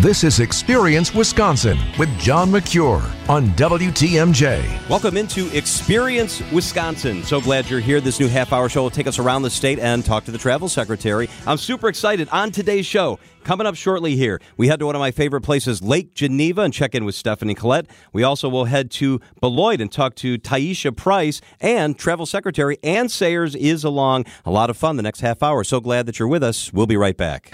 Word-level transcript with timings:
This 0.00 0.24
is 0.24 0.40
Experience 0.40 1.14
Wisconsin 1.14 1.76
with 1.98 2.08
John 2.18 2.50
Mercure 2.50 3.02
on 3.28 3.48
WTMJ. 3.50 4.88
Welcome 4.88 5.18
into 5.18 5.54
Experience 5.54 6.40
Wisconsin. 6.52 7.22
So 7.22 7.38
glad 7.38 7.68
you're 7.68 7.80
here. 7.80 8.00
This 8.00 8.18
new 8.18 8.26
half 8.26 8.50
hour 8.50 8.70
show 8.70 8.80
will 8.82 8.88
take 8.88 9.06
us 9.06 9.18
around 9.18 9.42
the 9.42 9.50
state 9.50 9.78
and 9.78 10.02
talk 10.02 10.24
to 10.24 10.30
the 10.30 10.38
travel 10.38 10.70
secretary. 10.70 11.28
I'm 11.46 11.58
super 11.58 11.86
excited 11.86 12.30
on 12.30 12.50
today's 12.50 12.86
show. 12.86 13.18
Coming 13.44 13.66
up 13.66 13.74
shortly 13.74 14.16
here, 14.16 14.40
we 14.56 14.68
head 14.68 14.78
to 14.78 14.86
one 14.86 14.94
of 14.94 15.00
my 15.00 15.10
favorite 15.10 15.42
places, 15.42 15.82
Lake 15.82 16.14
Geneva, 16.14 16.62
and 16.62 16.72
check 16.72 16.94
in 16.94 17.04
with 17.04 17.14
Stephanie 17.14 17.54
Klett. 17.54 17.84
We 18.14 18.22
also 18.22 18.48
will 18.48 18.64
head 18.64 18.90
to 18.92 19.20
Beloit 19.42 19.82
and 19.82 19.92
talk 19.92 20.14
to 20.16 20.38
Taisha 20.38 20.96
Price, 20.96 21.42
and 21.60 21.98
Travel 21.98 22.24
Secretary 22.24 22.78
Anne 22.82 23.10
Sayers 23.10 23.54
is 23.54 23.84
along. 23.84 24.24
A 24.46 24.50
lot 24.50 24.70
of 24.70 24.78
fun 24.78 24.96
the 24.96 25.02
next 25.02 25.20
half 25.20 25.42
hour. 25.42 25.62
So 25.62 25.78
glad 25.78 26.06
that 26.06 26.18
you're 26.18 26.26
with 26.26 26.42
us. 26.42 26.72
We'll 26.72 26.86
be 26.86 26.96
right 26.96 27.18
back. 27.18 27.52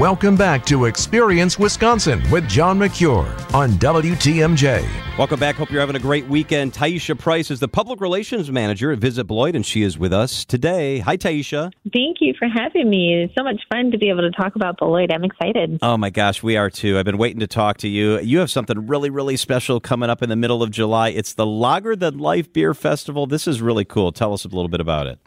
Welcome 0.00 0.34
back 0.34 0.66
to 0.66 0.86
Experience 0.86 1.56
Wisconsin 1.56 2.20
with 2.28 2.48
John 2.48 2.80
Mercure 2.80 3.28
on 3.54 3.70
WTMJ. 3.74 4.84
Welcome 5.16 5.38
back. 5.38 5.54
Hope 5.54 5.70
you're 5.70 5.78
having 5.78 5.94
a 5.94 6.00
great 6.00 6.26
weekend. 6.26 6.72
Taisha 6.72 7.16
Price 7.16 7.48
is 7.48 7.60
the 7.60 7.68
public 7.68 8.00
relations 8.00 8.50
manager 8.50 8.90
at 8.90 8.98
Visit 8.98 9.28
Beloit, 9.28 9.54
and 9.54 9.64
she 9.64 9.82
is 9.82 9.96
with 9.96 10.12
us 10.12 10.44
today. 10.44 10.98
Hi, 10.98 11.16
Taisha. 11.16 11.72
Thank 11.92 12.16
you 12.18 12.34
for 12.36 12.48
having 12.48 12.90
me. 12.90 13.22
It's 13.22 13.34
so 13.38 13.44
much 13.44 13.60
fun 13.72 13.92
to 13.92 13.98
be 13.98 14.08
able 14.08 14.22
to 14.22 14.32
talk 14.32 14.56
about 14.56 14.78
Beloit. 14.78 15.12
I'm 15.12 15.22
excited. 15.22 15.78
Oh 15.80 15.96
my 15.96 16.10
gosh, 16.10 16.42
we 16.42 16.56
are 16.56 16.70
too. 16.70 16.98
I've 16.98 17.04
been 17.04 17.16
waiting 17.16 17.38
to 17.38 17.46
talk 17.46 17.76
to 17.78 17.88
you. 17.88 18.18
You 18.18 18.40
have 18.40 18.50
something 18.50 18.88
really, 18.88 19.10
really 19.10 19.36
special 19.36 19.78
coming 19.78 20.10
up 20.10 20.24
in 20.24 20.28
the 20.28 20.34
middle 20.34 20.60
of 20.60 20.72
July. 20.72 21.10
It's 21.10 21.34
the 21.34 21.46
Lager 21.46 21.94
Than 21.94 22.18
Life 22.18 22.52
Beer 22.52 22.74
Festival. 22.74 23.28
This 23.28 23.46
is 23.46 23.62
really 23.62 23.84
cool. 23.84 24.10
Tell 24.10 24.32
us 24.32 24.44
a 24.44 24.48
little 24.48 24.66
bit 24.66 24.80
about 24.80 25.06
it. 25.06 25.20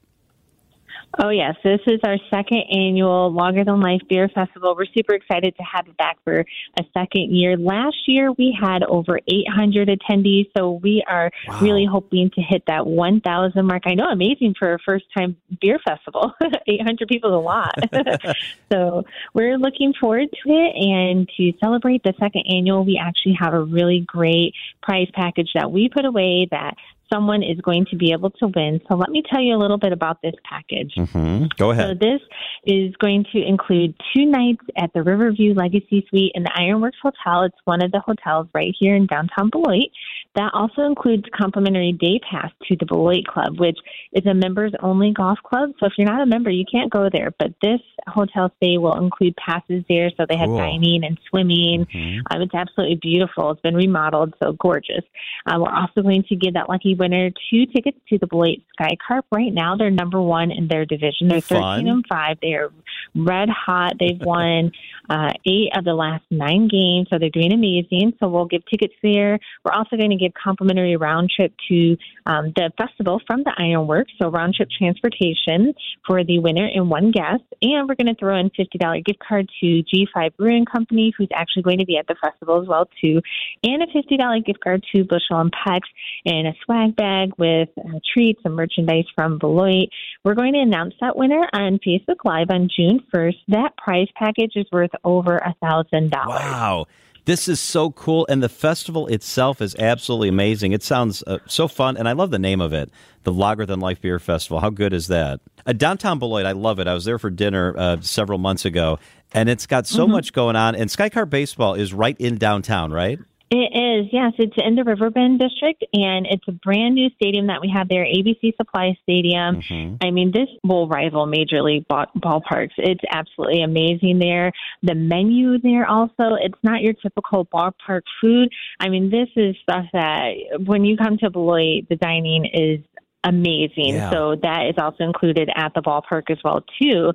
Oh, 1.20 1.30
yes. 1.30 1.56
This 1.64 1.80
is 1.88 2.00
our 2.04 2.18
second 2.30 2.64
annual 2.70 3.34
Lager 3.34 3.64
Than 3.64 3.80
Life 3.82 4.02
Beer 4.08 4.30
Festival. 4.30 4.76
We're 4.76 4.86
super 4.96 5.14
excited 5.14 5.56
to 5.58 5.64
have 5.64 5.88
it 5.88 5.98
back 5.98 6.18
for 6.24 6.42
a 6.42 6.84
second 6.94 7.36
year. 7.36 7.58
Last 7.58 7.96
year, 8.08 8.32
we 8.34 8.56
had 8.60 8.84
over 8.84 9.20
800 9.28 9.90
attendees, 9.90 10.48
so 10.56 10.74
we 10.84 11.04
are 11.08 11.32
wow. 11.48 11.60
really 11.60 11.86
hoping 11.86 12.30
to 12.32 12.42
hit 12.42 12.64
that 12.68 12.86
1,000 12.86 13.66
mark. 13.66 13.84
I 13.86 13.96
know, 13.96 14.06
amazing 14.10 14.56
for 14.60 14.74
a 14.74 14.80
first 14.86 15.06
time 15.18 15.38
beer 15.60 15.80
festival. 15.84 16.34
800 16.68 17.08
people 17.08 17.32
is 17.32 17.36
a 17.36 17.38
lot. 17.38 17.74
so 18.72 19.04
we're 19.34 19.58
looking 19.58 19.94
forward 20.00 20.28
to 20.30 20.50
it. 20.50 20.76
And 20.76 21.28
to 21.38 21.52
celebrate 21.60 22.04
the 22.04 22.14
second 22.20 22.44
annual, 22.48 22.86
we 22.86 23.02
actually 23.02 23.38
have 23.40 23.54
a 23.54 23.62
really 23.62 24.02
great 24.06 24.54
prize 24.84 25.08
package 25.14 25.50
that 25.56 25.72
we 25.72 25.90
put 25.90 26.06
away 26.06 26.48
that 26.52 26.76
someone 27.12 27.44
is 27.44 27.60
going 27.62 27.86
to 27.92 27.96
be 27.96 28.12
able 28.12 28.32
to 28.32 28.48
win. 28.56 28.82
So 28.88 28.96
let 28.96 29.10
me 29.10 29.24
tell 29.30 29.42
you 29.42 29.56
a 29.56 29.60
little 29.60 29.78
bit 29.78 29.92
about 29.92 30.22
this 30.22 30.34
package. 30.44 30.94
Mm-hmm. 30.98 31.46
Go 31.58 31.72
ahead. 31.72 31.90
So 31.90 31.94
this 31.94 32.22
is 32.66 32.94
going 32.98 33.26
to 33.34 33.42
include 33.42 33.96
two 34.16 34.26
nights 34.26 34.64
at 34.78 34.92
the 34.94 35.04
Riverview 35.04 35.54
Legacy 35.54 36.06
Suite 36.10 36.32
in 36.36 36.44
the 36.44 36.52
Ironworks 36.56 36.98
Hotel. 37.02 37.44
It's 37.44 37.58
one 37.66 37.84
of 37.84 37.92
the 37.92 38.00
hotels 38.00 38.48
right 38.54 38.74
here 38.78 38.96
in 38.96 39.06
downtown 39.06 39.50
Beloit. 39.50 39.90
That 40.36 40.52
also 40.54 40.84
includes 40.84 41.24
complimentary 41.36 41.94
day 41.94 42.20
pass 42.30 42.52
to 42.68 42.76
the 42.80 42.86
Beloit 42.86 43.26
Club, 43.26 43.60
which 43.60 43.78
is 44.14 44.26
a 44.26 44.34
members 44.34 44.72
only 44.82 45.12
golf 45.12 45.40
club. 45.44 45.72
So 45.80 45.88
if 45.88 45.94
you're 45.98 46.08
not 46.08 46.22
a 46.22 46.26
member, 46.26 46.50
you 46.50 46.66
can't 46.72 46.92
go 46.92 47.10
there. 47.12 47.34
But 47.40 47.54
this 47.62 47.80
hotel 48.08 48.52
stay 48.58 48.78
will 48.78 48.98
include 48.98 49.36
passes 49.36 49.84
there. 49.90 50.12
So 50.16 50.26
they 50.30 50.38
have 50.38 50.48
cool. 50.48 50.58
dining 50.58 51.04
and 51.04 51.18
swimming. 51.30 51.88
Mm-hmm. 51.94 52.20
Um, 52.30 52.42
it's 52.42 52.54
absolutely 52.54 53.00
beautiful. 53.02 53.52
It's 53.52 53.62
been 53.62 53.76
remodeled, 53.76 54.36
so 54.42 54.54
gorgeous. 54.54 55.04
Uh, 55.46 55.58
we're 55.60 55.74
also 55.74 56.02
going 56.02 56.24
to 56.30 56.36
give 56.36 56.54
that 56.54 56.70
lucky 56.70 56.96
winner 56.98 57.30
two 57.50 57.66
tickets 57.68 57.98
to 58.10 58.18
the 58.18 58.28
Beloit 58.28 58.60
Sky 58.74 58.98
Carp. 59.06 59.26
Right 59.32 59.54
now, 59.54 59.76
they're 59.76 59.92
number 59.92 60.22
one 60.22 60.52
in 60.52 60.68
their 60.68 60.86
division. 60.86 61.28
They're 61.28 61.42
Fun. 61.42 61.80
13 61.80 61.88
and 61.88 62.06
5. 62.08 62.38
They 62.42 62.54
are 62.54 62.72
red 63.16 63.50
hot. 63.50 63.94
They've 64.00 64.20
won 64.22 64.72
uh, 65.10 65.34
eight 65.46 65.70
of 65.76 65.86
the 65.86 65.94
last 65.94 66.24
nine 66.30 66.68
games, 66.68 67.08
so 67.10 67.18
they're 67.20 67.30
doing 67.30 67.54
amazing. 67.54 68.14
So 68.20 68.28
we'll 68.28 68.46
give 68.46 68.62
tickets 68.70 68.94
there. 69.02 69.40
We're 69.64 69.74
also 69.74 69.96
going 69.96 70.12
to 70.12 70.18
give 70.18 70.34
complimentary 70.34 70.98
round 70.98 71.32
trip 71.36 71.54
to 71.70 71.98
um, 72.26 72.52
the 72.56 72.72
festival 72.78 73.22
from 73.26 73.44
the 73.44 73.54
Ironworks, 73.58 74.12
so 74.22 74.30
round 74.30 74.56
trip 74.56 74.70
transportation 74.78 75.74
for 76.06 76.24
the 76.24 76.40
winner 76.40 76.68
and 76.74 76.90
one 76.90 77.12
guest. 77.12 77.44
And 77.62 77.88
we're 77.88 77.96
going 77.96 78.14
to 78.14 78.16
throw 78.16 78.38
in 78.38 78.50
$50 78.52 79.06
gift 79.06 79.20
card 79.20 79.50
to 79.62 79.84
G5 79.84 80.36
Brewing 80.38 80.66
Company, 80.66 81.14
who's 81.18 81.30
actually 81.34 81.64
going 81.64 81.80
to 81.80 81.86
be 81.86 81.98
at 81.98 82.08
the 82.08 82.16
festival 82.22 82.62
as 82.62 82.68
well, 82.68 82.90
too, 83.02 83.22
and 83.64 83.84
a 83.84 83.88
$50 83.88 84.46
gift 84.46 84.60
card 84.64 84.84
to 84.96 85.04
Bushel 85.04 85.40
and 85.40 85.54
Peck's 85.66 85.90
and 86.26 86.48
a 86.48 86.54
swag 86.66 86.87
swag 86.88 86.96
bag 86.96 87.32
with 87.38 87.70
uh, 87.78 88.00
treats 88.14 88.42
and 88.46 88.56
merchandise 88.56 89.06
from 89.16 89.38
Beloit. 89.38 89.90
We're 90.24 90.36
going 90.36 90.54
to 90.54 90.60
announce 90.60 90.94
that 91.02 91.18
winner 91.18 91.48
on 91.54 91.80
Facebook 91.86 92.24
Live 92.24 92.48
on 92.50 92.70
June 92.74 93.04
1st. 93.14 93.36
That 93.50 93.78
prize 93.78 94.08
package 94.16 94.54
is 94.56 94.66
worth 94.72 94.92
over 95.04 95.38
a 95.38 95.56
$1,000. 95.64 96.12
Wow. 96.12 96.86
This 97.26 97.50
is 97.50 97.60
so 97.60 97.92
cool, 97.92 98.26
and 98.30 98.42
the 98.42 98.48
festival 98.48 99.08
itself 99.08 99.62
is 99.62 99.76
absolutely 99.76 100.30
amazing. 100.30 100.72
It 100.72 100.82
sounds 100.82 101.24
uh, 101.28 101.40
so 101.46 101.68
fun, 101.68 101.98
and 101.98 102.08
I 102.08 102.14
love 102.14 102.32
the 102.32 102.40
name 102.40 102.62
of 102.62 102.72
it, 102.72 102.90
the 103.24 103.34
Lager 103.34 103.66
Than 103.66 103.82
Life 103.82 104.00
Beer 104.00 104.18
Festival. 104.18 104.62
How 104.62 104.70
good 104.70 104.94
is 104.94 105.08
that? 105.08 105.42
Uh, 105.66 105.74
downtown 105.74 106.20
Beloit, 106.20 106.46
I 106.46 106.54
love 106.54 106.80
it. 106.80 106.88
I 106.88 106.94
was 106.94 107.04
there 107.04 107.20
for 107.20 107.30
dinner 107.30 107.74
uh, 107.78 107.98
several 108.00 108.40
months 108.40 108.64
ago, 108.64 109.00
and 109.34 109.50
it's 109.50 109.66
got 109.66 109.88
so 109.88 110.04
mm-hmm. 110.04 110.14
much 110.14 110.32
going 110.32 110.56
on. 110.56 110.74
And 110.76 110.90
Sky 110.90 111.10
Carp 111.10 111.30
Baseball 111.30 111.74
is 111.74 111.94
right 111.94 112.16
in 112.18 112.38
downtown, 112.38 112.94
right? 112.94 113.20
It 113.50 113.56
is, 113.56 114.10
yes. 114.12 114.34
It's 114.38 114.56
in 114.58 114.76
the 114.76 114.84
Riverbend 114.84 115.40
district, 115.40 115.86
and 115.94 116.28
it's 116.30 116.44
a 116.50 116.52
brand 116.52 116.96
new 116.96 117.10
stadium 117.16 117.48
that 117.48 117.62
we 117.62 117.72
have 117.74 117.88
there, 117.88 118.04
ABC 118.04 118.56
Supply 118.58 118.98
Stadium. 119.04 119.62
Mm-hmm. 119.62 119.96
I 120.06 120.12
mean, 120.12 120.32
this 120.34 120.50
will 120.66 120.90
rival 120.90 121.26
Major 121.28 121.62
League 121.62 121.88
ball- 121.88 122.12
ballparks. 122.18 122.74
It's 122.78 123.04
absolutely 123.10 123.64
amazing 123.64 124.20
there. 124.20 124.52
The 124.84 124.96
menu 124.96 125.60
there 125.60 125.88
also, 125.88 126.36
it's 126.42 126.60
not 126.62 126.82
your 126.82 126.92
typical 126.94 127.46
ballpark 127.46 128.02
food. 128.20 128.50
I 128.82 128.90
mean, 128.90 129.10
this 129.10 129.30
is 129.38 129.56
stuff 129.64 129.86
that 129.94 130.32
when 130.66 130.84
you 130.84 130.98
come 130.98 131.18
to 131.20 131.30
Beloit, 131.30 131.88
the 131.88 131.96
dining 131.96 132.50
is 132.54 132.80
amazing. 133.24 133.96
Yeah. 133.96 134.12
So 134.12 134.36
that 134.42 134.68
is 134.68 134.76
also 134.78 135.06
included 135.06 135.50
at 135.56 135.74
the 135.74 135.82
ballpark 135.82 136.30
as 136.30 136.38
well 136.44 136.66
too. 136.82 137.14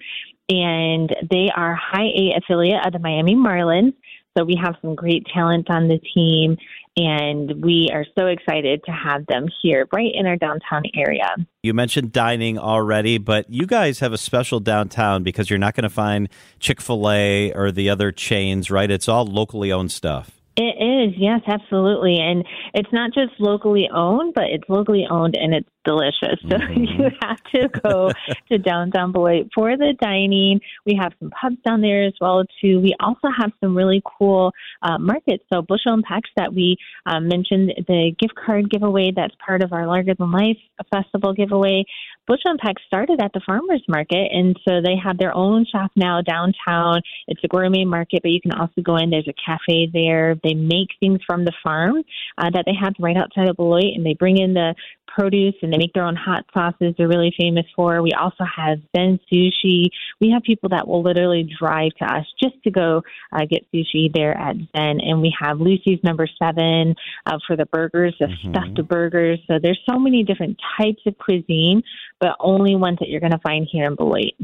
And 0.48 1.14
they 1.30 1.48
are 1.54 1.74
high 1.74 2.08
A 2.08 2.34
affiliate 2.38 2.86
of 2.86 2.92
the 2.92 2.98
Miami 2.98 3.34
Marlins. 3.34 3.94
So 4.36 4.44
we 4.44 4.58
have 4.62 4.76
some 4.80 4.94
great 4.94 5.26
talent 5.26 5.68
on 5.68 5.88
the 5.88 5.98
team, 6.14 6.56
and 6.96 7.62
we 7.62 7.90
are 7.92 8.06
so 8.18 8.26
excited 8.26 8.82
to 8.84 8.92
have 8.92 9.26
them 9.26 9.46
here 9.62 9.86
right 9.92 10.10
in 10.14 10.26
our 10.26 10.36
downtown 10.36 10.82
area. 10.94 11.34
You 11.62 11.74
mentioned 11.74 12.12
dining 12.12 12.58
already, 12.58 13.18
but 13.18 13.50
you 13.50 13.66
guys 13.66 14.00
have 14.00 14.12
a 14.12 14.18
special 14.18 14.58
downtown 14.58 15.22
because 15.22 15.50
you're 15.50 15.58
not 15.58 15.74
going 15.74 15.82
to 15.84 15.90
find 15.90 16.30
Chick 16.60 16.80
fil 16.80 17.10
A 17.10 17.52
or 17.52 17.70
the 17.72 17.90
other 17.90 18.10
chains, 18.10 18.70
right? 18.70 18.90
It's 18.90 19.08
all 19.08 19.26
locally 19.26 19.70
owned 19.70 19.92
stuff. 19.92 20.42
It 20.56 20.62
is, 20.62 21.14
yes, 21.16 21.40
absolutely. 21.46 22.18
And 22.18 22.44
it's 22.74 22.92
not 22.92 23.14
just 23.14 23.32
locally 23.38 23.88
owned, 23.92 24.34
but 24.34 24.44
it's 24.50 24.68
locally 24.68 25.06
owned 25.08 25.34
and 25.34 25.54
it's 25.54 25.68
delicious. 25.84 26.38
So 26.42 26.56
mm-hmm. 26.56 27.02
you 27.02 27.10
have 27.22 27.42
to 27.54 27.68
go 27.80 28.10
to 28.50 28.58
downtown 28.58 29.12
Beloit 29.12 29.48
for 29.54 29.76
the 29.76 29.94
dining. 30.00 30.60
We 30.86 30.98
have 31.00 31.12
some 31.18 31.30
pubs 31.30 31.56
down 31.64 31.80
there 31.80 32.04
as 32.04 32.14
well 32.20 32.44
too. 32.60 32.80
We 32.80 32.94
also 33.00 33.28
have 33.36 33.52
some 33.60 33.76
really 33.76 34.02
cool 34.18 34.52
uh, 34.82 34.98
markets. 34.98 35.44
So 35.52 35.62
Bushel 35.62 35.94
and 35.94 36.04
Peck's 36.04 36.30
that 36.36 36.52
we 36.52 36.76
um, 37.06 37.28
mentioned 37.28 37.72
the 37.88 38.12
gift 38.18 38.34
card 38.34 38.70
giveaway. 38.70 39.12
That's 39.14 39.34
part 39.44 39.62
of 39.62 39.72
our 39.72 39.86
Larger 39.86 40.14
Than 40.14 40.32
Life 40.32 40.58
Festival 40.92 41.32
giveaway. 41.32 41.84
Bushel 42.26 42.52
and 42.52 42.60
Peck's 42.60 42.82
started 42.86 43.20
at 43.20 43.32
the 43.32 43.40
farmers 43.44 43.82
market, 43.88 44.28
and 44.32 44.56
so 44.66 44.80
they 44.80 44.94
have 45.02 45.18
their 45.18 45.34
own 45.34 45.66
shop 45.66 45.90
now 45.96 46.20
downtown. 46.22 47.00
It's 47.26 47.42
a 47.42 47.48
gourmet 47.48 47.84
market, 47.84 48.22
but 48.22 48.30
you 48.30 48.40
can 48.40 48.52
also 48.52 48.80
go 48.80 48.96
in. 48.96 49.10
There's 49.10 49.28
a 49.28 49.34
cafe 49.44 49.90
there. 49.92 50.36
They 50.44 50.54
make 50.54 50.88
things 51.00 51.20
from 51.26 51.44
the 51.44 51.52
farm 51.64 52.02
uh, 52.38 52.50
that 52.50 52.64
they 52.64 52.74
have 52.80 52.94
right 53.00 53.16
outside 53.16 53.48
of 53.48 53.56
Beloit, 53.56 53.94
and 53.96 54.06
they 54.06 54.14
bring 54.14 54.38
in 54.38 54.54
the 54.54 54.74
produce 55.14 55.54
and 55.62 55.71
they 55.72 55.78
make 55.78 55.92
their 55.92 56.04
own 56.04 56.16
hot 56.16 56.44
sauces 56.52 56.94
they're 56.96 57.08
really 57.08 57.34
famous 57.38 57.66
for. 57.74 58.02
We 58.02 58.12
also 58.12 58.44
have 58.44 58.78
Zen 58.96 59.18
Sushi. 59.32 59.88
We 60.20 60.30
have 60.30 60.42
people 60.42 60.68
that 60.70 60.86
will 60.86 61.02
literally 61.02 61.48
drive 61.58 61.92
to 61.98 62.04
us 62.04 62.26
just 62.42 62.62
to 62.64 62.70
go 62.70 63.02
uh, 63.32 63.44
get 63.48 63.66
sushi 63.74 64.12
there 64.12 64.36
at 64.36 64.56
Zen. 64.56 65.00
And 65.00 65.20
we 65.20 65.34
have 65.40 65.60
Lucy's 65.60 66.00
number 66.02 66.28
seven 66.38 66.94
uh, 67.26 67.38
for 67.46 67.56
the 67.56 67.66
burgers, 67.66 68.14
the 68.20 68.26
mm-hmm. 68.26 68.50
stuffed 68.50 68.88
burgers. 68.88 69.38
So 69.46 69.58
there's 69.62 69.80
so 69.88 69.98
many 69.98 70.22
different 70.24 70.58
types 70.78 71.00
of 71.06 71.16
cuisine, 71.18 71.82
but 72.20 72.36
only 72.40 72.76
ones 72.76 72.98
that 73.00 73.08
you're 73.08 73.20
going 73.20 73.32
to 73.32 73.38
find 73.38 73.66
here 73.70 73.86
in 73.86 73.96
Beloit. 73.96 74.34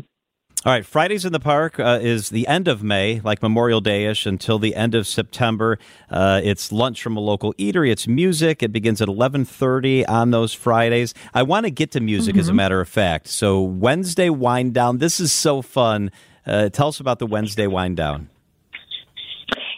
All 0.64 0.72
right, 0.72 0.84
Fridays 0.84 1.24
in 1.24 1.32
the 1.32 1.38
Park 1.38 1.78
uh, 1.78 2.00
is 2.02 2.30
the 2.30 2.48
end 2.48 2.66
of 2.66 2.82
May, 2.82 3.20
like 3.20 3.40
Memorial 3.42 3.80
Day 3.80 4.06
ish, 4.06 4.26
until 4.26 4.58
the 4.58 4.74
end 4.74 4.96
of 4.96 5.06
September. 5.06 5.78
Uh, 6.10 6.40
it's 6.42 6.72
lunch 6.72 7.00
from 7.00 7.16
a 7.16 7.20
local 7.20 7.54
eatery. 7.54 7.92
It's 7.92 8.08
music. 8.08 8.60
It 8.60 8.72
begins 8.72 9.00
at 9.00 9.06
eleven 9.06 9.44
thirty 9.44 10.04
on 10.04 10.32
those 10.32 10.52
Fridays. 10.54 11.14
I 11.32 11.44
want 11.44 11.66
to 11.66 11.70
get 11.70 11.92
to 11.92 12.00
music, 12.00 12.32
mm-hmm. 12.32 12.40
as 12.40 12.48
a 12.48 12.50
mm-hmm. 12.50 12.56
matter 12.56 12.80
of 12.80 12.88
fact. 12.88 13.28
So 13.28 13.62
Wednesday 13.62 14.30
wind 14.30 14.74
down. 14.74 14.98
This 14.98 15.20
is 15.20 15.32
so 15.32 15.62
fun. 15.62 16.10
Uh, 16.44 16.70
tell 16.70 16.88
us 16.88 16.98
about 16.98 17.20
the 17.20 17.26
Wednesday 17.26 17.68
wind 17.68 17.96
down. 17.96 18.28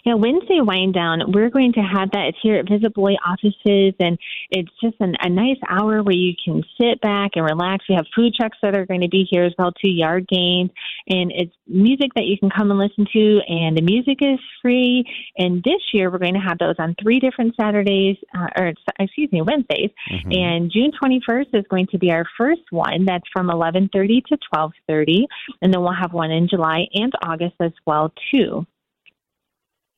Yeah, 0.04 0.14
Wednesday 0.14 0.60
wind 0.60 0.94
down, 0.94 1.32
we're 1.32 1.50
going 1.50 1.72
to 1.74 1.80
have 1.80 2.10
that. 2.12 2.28
It's 2.28 2.38
here 2.42 2.56
at 2.56 2.68
Visit 2.68 2.94
Beloit 2.94 3.18
offices, 3.26 3.94
and 4.00 4.18
it's 4.50 4.70
just 4.82 4.96
an, 5.00 5.14
a 5.20 5.28
nice 5.28 5.58
hour 5.68 6.02
where 6.02 6.14
you 6.14 6.34
can 6.42 6.62
sit 6.80 7.00
back 7.00 7.32
and 7.34 7.44
relax. 7.44 7.84
We 7.88 7.96
have 7.96 8.06
food 8.14 8.34
trucks 8.34 8.58
that 8.62 8.74
are 8.74 8.86
going 8.86 9.02
to 9.02 9.08
be 9.08 9.26
here 9.30 9.44
as 9.44 9.52
well, 9.58 9.72
two 9.72 9.90
yard 9.90 10.26
games, 10.28 10.70
and 11.08 11.30
it's 11.34 11.54
music 11.66 12.14
that 12.14 12.24
you 12.24 12.38
can 12.38 12.50
come 12.50 12.70
and 12.70 12.78
listen 12.78 13.06
to, 13.12 13.40
and 13.46 13.76
the 13.76 13.82
music 13.82 14.18
is 14.20 14.38
free. 14.62 15.04
And 15.36 15.62
this 15.62 15.80
year, 15.92 16.10
we're 16.10 16.18
going 16.18 16.34
to 16.34 16.40
have 16.40 16.58
those 16.58 16.76
on 16.78 16.94
three 17.02 17.20
different 17.20 17.54
Saturdays, 17.60 18.16
uh, 18.34 18.48
or 18.56 18.72
excuse 18.98 19.30
me, 19.32 19.42
Wednesdays. 19.42 19.90
Mm-hmm. 20.10 20.32
And 20.32 20.72
June 20.72 20.92
21st 21.02 21.54
is 21.54 21.64
going 21.68 21.88
to 21.88 21.98
be 21.98 22.10
our 22.10 22.24
first 22.38 22.62
one. 22.70 23.04
That's 23.04 23.24
from 23.32 23.48
11:30 23.48 24.24
to 24.26 24.38
12:30, 24.54 25.24
and 25.60 25.72
then 25.72 25.80
we'll 25.82 25.92
have 25.92 26.12
one 26.12 26.30
in 26.30 26.48
July 26.48 26.86
and 26.94 27.12
August 27.22 27.54
as 27.60 27.72
well 27.86 28.12
too. 28.32 28.66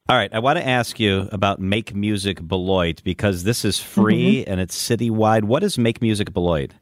All 0.09 0.17
right, 0.17 0.35
I 0.35 0.41
want 0.41 0.59
to 0.59 0.67
ask 0.67 0.99
you 0.99 1.29
about 1.31 1.61
Make 1.61 1.95
Music 1.95 2.47
Beloit 2.47 3.01
because 3.05 3.45
this 3.45 3.65
is 3.65 3.79
free 3.79 4.41
mm-hmm. 4.41 4.51
and 4.51 4.61
it's 4.61 4.77
citywide. 4.77 5.45
What 5.45 5.63
is 5.63 5.79
Make 5.79 6.03
Music 6.03 6.33
Beloit? 6.33 6.73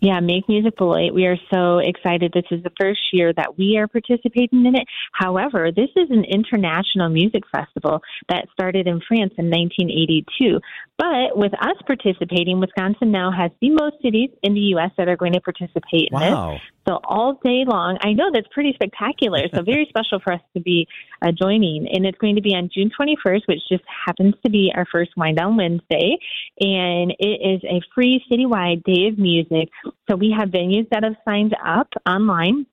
Yeah, 0.00 0.20
Make 0.20 0.48
Music 0.48 0.76
Beloit. 0.76 1.14
We 1.14 1.26
are 1.26 1.36
so 1.52 1.78
excited. 1.78 2.32
This 2.32 2.44
is 2.50 2.62
the 2.62 2.72
first 2.80 3.00
year 3.12 3.32
that 3.34 3.56
we 3.58 3.76
are 3.78 3.88
participating 3.88 4.66
in 4.66 4.74
it. 4.74 4.86
However, 5.12 5.70
this 5.74 5.90
is 5.96 6.10
an 6.10 6.24
international 6.24 7.08
music 7.08 7.42
festival 7.50 8.00
that 8.28 8.46
started 8.52 8.86
in 8.86 9.00
France 9.06 9.32
in 9.38 9.50
1982. 9.50 10.60
But 10.96 11.36
with 11.36 11.52
us 11.54 11.76
participating, 11.86 12.60
Wisconsin 12.60 13.10
now 13.10 13.32
has 13.32 13.50
the 13.60 13.70
most 13.70 13.96
cities 14.02 14.30
in 14.42 14.54
the 14.54 14.60
U.S. 14.78 14.90
that 14.96 15.08
are 15.08 15.16
going 15.16 15.32
to 15.32 15.40
participate 15.40 16.08
in 16.10 16.18
wow. 16.20 16.52
this. 16.52 16.60
So 16.86 17.00
all 17.04 17.40
day 17.42 17.64
long, 17.66 17.98
I 18.02 18.12
know 18.12 18.30
that's 18.32 18.46
pretty 18.52 18.72
spectacular. 18.74 19.40
So 19.52 19.62
very 19.66 19.86
special 19.88 20.20
for 20.22 20.32
us 20.34 20.40
to 20.54 20.60
be 20.60 20.86
uh, 21.22 21.32
joining, 21.32 21.88
and 21.90 22.06
it's 22.06 22.18
going 22.18 22.36
to 22.36 22.42
be 22.42 22.54
on 22.54 22.70
June 22.72 22.90
21st, 22.98 23.40
which 23.46 23.60
just 23.68 23.82
happens 24.06 24.34
to 24.44 24.50
be 24.50 24.70
our 24.74 24.86
first 24.90 25.12
Wind 25.16 25.38
Down 25.38 25.56
Wednesday, 25.56 26.16
and 26.60 27.12
it 27.18 27.40
is 27.42 27.62
a 27.64 27.80
free 27.94 28.22
citywide 28.30 28.84
day 28.84 29.08
of 29.08 29.18
music. 29.18 29.70
So 30.08 30.16
we 30.16 30.30
have 30.30 30.50
venues 30.50 30.88
that 30.90 31.02
have 31.02 31.16
signed 31.24 31.56
up 31.64 31.88
online 32.06 32.66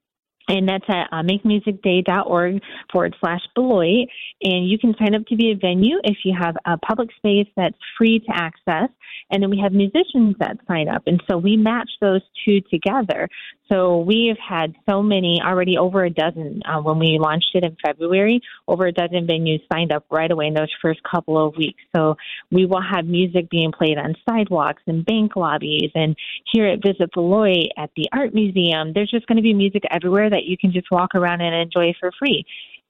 and 0.51 0.67
that's 0.67 0.85
at 0.89 1.07
uh, 1.11 1.23
makemusicday.org 1.23 2.61
forward 2.91 3.15
slash 3.21 3.41
Beloit. 3.55 4.07
And 4.43 4.69
you 4.69 4.77
can 4.77 4.93
sign 4.99 5.15
up 5.15 5.25
to 5.27 5.35
be 5.35 5.51
a 5.51 5.55
venue 5.55 5.97
if 6.03 6.17
you 6.25 6.35
have 6.37 6.55
a 6.65 6.77
public 6.77 7.09
space 7.17 7.47
that's 7.55 7.77
free 7.97 8.19
to 8.19 8.31
access. 8.35 8.89
And 9.31 9.41
then 9.41 9.49
we 9.49 9.59
have 9.63 9.71
musicians 9.71 10.35
that 10.39 10.57
sign 10.67 10.89
up. 10.89 11.03
And 11.07 11.23
so 11.29 11.37
we 11.37 11.55
match 11.55 11.89
those 12.01 12.21
two 12.45 12.59
together. 12.69 13.29
So 13.71 13.99
we 13.99 14.27
have 14.27 14.37
had 14.37 14.75
so 14.89 15.01
many, 15.01 15.39
already 15.41 15.77
over 15.77 16.03
a 16.03 16.09
dozen 16.09 16.61
uh, 16.65 16.81
when 16.81 16.99
we 16.99 17.17
launched 17.17 17.51
it 17.53 17.63
in 17.63 17.77
February, 17.85 18.41
over 18.67 18.85
a 18.87 18.91
dozen 18.91 19.25
venues 19.25 19.61
signed 19.71 19.93
up 19.93 20.05
right 20.11 20.29
away 20.29 20.47
in 20.47 20.53
those 20.53 20.71
first 20.81 20.99
couple 21.09 21.43
of 21.43 21.55
weeks. 21.55 21.81
So 21.95 22.17
we 22.51 22.65
will 22.65 22.81
have 22.81 23.05
music 23.05 23.49
being 23.49 23.71
played 23.71 23.97
on 23.97 24.15
sidewalks 24.29 24.81
and 24.87 25.05
bank 25.05 25.37
lobbies 25.37 25.91
and 25.95 26.17
here 26.51 26.67
at 26.67 26.83
Visit 26.83 27.13
Beloit 27.13 27.69
at 27.77 27.91
the 27.95 28.09
Art 28.11 28.33
Museum. 28.33 28.91
There's 28.93 29.09
just 29.09 29.27
going 29.27 29.37
to 29.37 29.41
be 29.41 29.53
music 29.53 29.83
everywhere 29.89 30.29
that 30.29 30.40
you 30.45 30.57
can 30.57 30.71
just 30.71 30.87
walk 30.91 31.15
around 31.15 31.41
and 31.41 31.55
enjoy 31.55 31.93
for 31.99 32.11
free. 32.19 32.45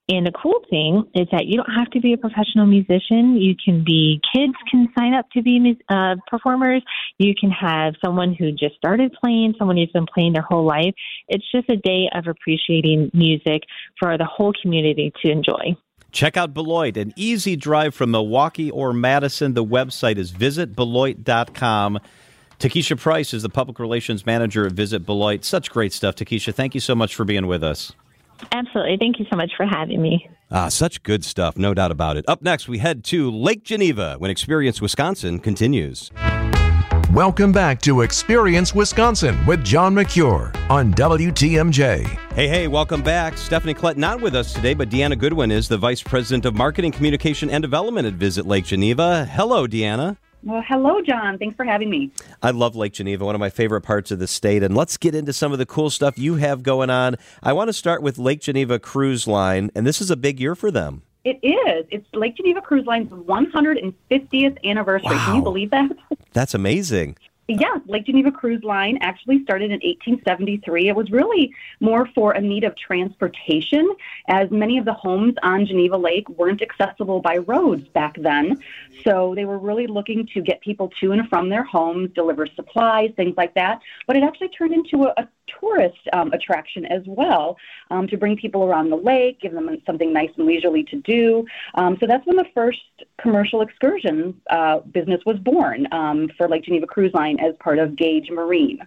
And 0.10 0.26
the 0.26 0.32
cool 0.32 0.60
thing 0.70 1.06
is 1.16 1.28
that 1.32 1.46
you 1.46 1.56
don't 1.56 1.74
have 1.74 1.90
to 1.92 2.02
be 2.02 2.12
a 2.12 2.18
professional 2.18 2.66
musician. 2.66 3.38
You 3.38 3.56
can 3.64 3.84
be, 3.86 4.20
kids 4.34 4.54
can 4.70 4.90
sign 4.98 5.14
up 5.14 5.26
to 5.34 5.42
be 5.42 5.78
uh, 5.90 6.16
performers. 6.28 6.84
You 7.18 7.34
can 7.40 7.50
have 7.52 7.94
someone 8.04 8.36
who 8.38 8.52
just 8.52 8.76
started 8.76 9.14
playing, 9.24 9.54
someone 9.58 9.78
who's 9.78 9.92
been 9.94 10.08
playing 10.14 10.34
their 10.34 10.42
whole 10.42 10.66
life. 10.66 10.94
It's 11.30 11.46
just 11.52 11.70
a 11.70 11.78
day 11.78 12.10
of 12.14 12.28
appreciating 12.28 13.12
music 13.14 13.62
for 14.00 14.18
the 14.18 14.26
whole 14.26 14.54
community 14.62 15.14
to 15.24 15.32
enjoy. 15.32 15.78
Check 16.12 16.36
out 16.36 16.54
Beloit, 16.54 16.98
an 16.98 17.14
easy 17.16 17.56
drive 17.56 17.96
from 17.96 18.12
Milwaukee 18.12 18.70
or 18.70 18.92
Madison. 18.92 19.54
The 19.54 19.64
website 19.64 20.18
is 20.18 20.34
visitbeloit.com. 20.34 22.00
Takesha 22.62 22.96
Price 22.96 23.34
is 23.34 23.42
the 23.42 23.50
public 23.50 23.80
relations 23.80 24.24
manager 24.24 24.68
at 24.68 24.74
Visit 24.74 25.04
Beloit. 25.04 25.44
Such 25.44 25.72
great 25.72 25.92
stuff, 25.92 26.14
Takesha. 26.14 26.54
Thank 26.54 26.76
you 26.76 26.80
so 26.80 26.94
much 26.94 27.16
for 27.16 27.26
being 27.26 27.48
with 27.48 27.64
us. 27.64 27.92
Absolutely. 28.52 28.98
Thank 28.98 29.18
you 29.18 29.26
so 29.32 29.36
much 29.36 29.54
for 29.58 29.66
having 29.66 30.00
me. 30.00 30.30
Ah, 30.52 30.68
such 30.70 31.02
good 31.02 31.26
stuff, 31.26 31.58
no 31.58 31.74
doubt 31.74 31.90
about 31.90 32.18
it. 32.18 32.26
Up 32.28 32.44
next, 32.44 32.68
we 32.68 32.78
head 32.78 33.04
to 33.06 33.32
Lake 33.32 33.64
Geneva 33.64 34.14
when 34.20 34.30
Experience 34.30 34.80
Wisconsin 34.80 35.40
continues. 35.40 36.12
Welcome 37.12 37.52
back 37.52 37.82
to 37.82 38.02
Experience 38.02 38.76
Wisconsin 38.76 39.44
with 39.48 39.64
John 39.64 39.96
Mercure 39.96 40.54
on 40.70 40.94
WTMJ. 40.94 42.06
Hey, 42.36 42.48
hey, 42.48 42.68
welcome 42.68 43.02
back. 43.02 43.40
Stephanie 43.40 43.74
Klett 43.74 43.98
not 43.98 44.22
with 44.22 44.36
us 44.36 44.54
today, 44.54 44.76
but 44.76 44.92
Deanna 44.92 45.18
Goodwin 45.18 45.50
is 45.50 45.68
the 45.68 45.80
Vice 45.80 46.04
President 46.04 46.46
of 46.46 46.54
Marketing, 46.54 46.92
Communication, 46.92 47.50
and 47.50 47.64
Development 47.64 48.06
at 48.06 48.14
Visit 48.14 48.46
Lake 48.46 48.66
Geneva. 48.66 49.26
Hello, 49.26 49.66
Deanna. 49.66 50.18
Well, 50.44 50.64
hello, 50.68 51.02
John. 51.02 51.38
Thanks 51.38 51.56
for 51.56 51.66
having 51.66 51.90
me. 51.90 52.12
I 52.42 52.50
love 52.50 52.76
Lake 52.76 52.94
Geneva, 52.94 53.26
one 53.26 53.36
of 53.36 53.40
my 53.40 53.52
favorite 53.52 53.82
parts 53.82 54.10
of 54.10 54.20
the 54.20 54.28
state. 54.28 54.64
And 54.64 54.76
let's 54.76 54.98
get 54.98 55.14
into 55.14 55.34
some 55.34 55.52
of 55.52 55.60
the 55.60 55.68
cool 55.68 55.90
stuff 55.90 56.18
you 56.18 56.36
have 56.36 56.64
going 56.64 56.90
on. 56.90 57.18
I 57.44 57.54
want 57.54 57.70
to 57.70 57.74
start 57.74 58.02
with 58.02 58.18
Lake 58.18 58.42
Geneva 58.42 58.80
Cruise 58.80 59.28
Line, 59.28 59.70
and 59.76 59.86
this 59.86 60.02
is 60.02 60.10
a 60.10 60.16
big 60.16 60.40
year 60.40 60.56
for 60.56 60.72
them. 60.72 61.04
It 61.24 61.40
is. 61.44 61.86
It's 61.92 62.08
Lake 62.14 62.36
Geneva 62.36 62.62
Cruise 62.62 62.88
Line's 62.88 63.12
150th 63.12 64.58
anniversary. 64.64 65.16
Wow. 65.16 65.26
Can 65.26 65.36
you 65.36 65.42
believe 65.44 65.70
that? 65.70 65.92
That's 66.34 66.56
amazing. 66.56 67.18
Yeah, 67.60 67.80
Lake 67.86 68.06
Geneva 68.06 68.32
Cruise 68.32 68.64
Line 68.64 68.98
actually 69.02 69.44
started 69.44 69.72
in 69.72 69.80
1873. 69.84 70.88
It 70.88 70.96
was 70.96 71.12
really 71.12 71.54
more 71.80 72.08
for 72.16 72.32
a 72.32 72.40
need 72.40 72.64
of 72.64 72.76
transportation, 72.78 73.90
as 74.28 74.50
many 74.52 74.78
of 74.78 74.86
the 74.86 74.94
homes 74.94 75.36
on 75.44 75.66
Geneva 75.66 75.98
Lake 75.98 76.30
weren't 76.30 76.62
accessible 76.62 77.20
by 77.20 77.38
roads 77.38 77.88
back 77.90 78.16
then. 78.22 78.62
So 79.04 79.34
they 79.36 79.46
were 79.46 79.58
really 79.58 79.88
looking 79.88 80.28
to 80.34 80.42
get 80.42 80.62
people 80.62 80.90
to 81.02 81.12
and 81.12 81.28
from 81.28 81.50
their 81.50 81.64
homes, 81.64 82.12
deliver 82.16 82.48
supplies, 82.48 83.12
things 83.16 83.36
like 83.36 83.54
that. 83.56 83.82
But 84.08 84.16
it 84.16 84.24
actually 84.24 84.50
turned 84.50 84.74
into 84.74 85.04
a, 85.04 85.14
a 85.18 85.28
tourist 85.60 86.00
um, 86.14 86.32
attraction 86.34 86.86
as 86.86 87.02
well 87.06 87.58
um, 87.90 88.08
to 88.08 88.18
bring 88.18 88.38
people 88.38 88.64
around 88.64 88.90
the 88.90 88.96
lake, 88.96 89.42
give 89.42 89.52
them 89.52 89.70
something 89.86 90.14
nice 90.14 90.30
and 90.38 90.48
leisurely 90.48 90.84
to 90.84 90.98
do. 90.98 91.46
Um, 91.76 91.98
so 92.00 92.08
that's 92.08 92.26
when 92.26 92.38
the 92.38 92.48
first 92.54 92.80
commercial 93.22 93.62
excursion 93.62 94.40
uh, 94.50 94.80
business 94.80 95.22
was 95.26 95.38
born 95.40 95.88
um, 95.92 96.30
for 96.38 96.48
Lake 96.48 96.64
Geneva 96.64 96.88
Cruise 96.88 97.14
Line 97.14 97.40
as 97.40 97.56
part 97.60 97.80
of 97.80 97.96
Gage 97.96 98.30
Marine. 98.32 98.80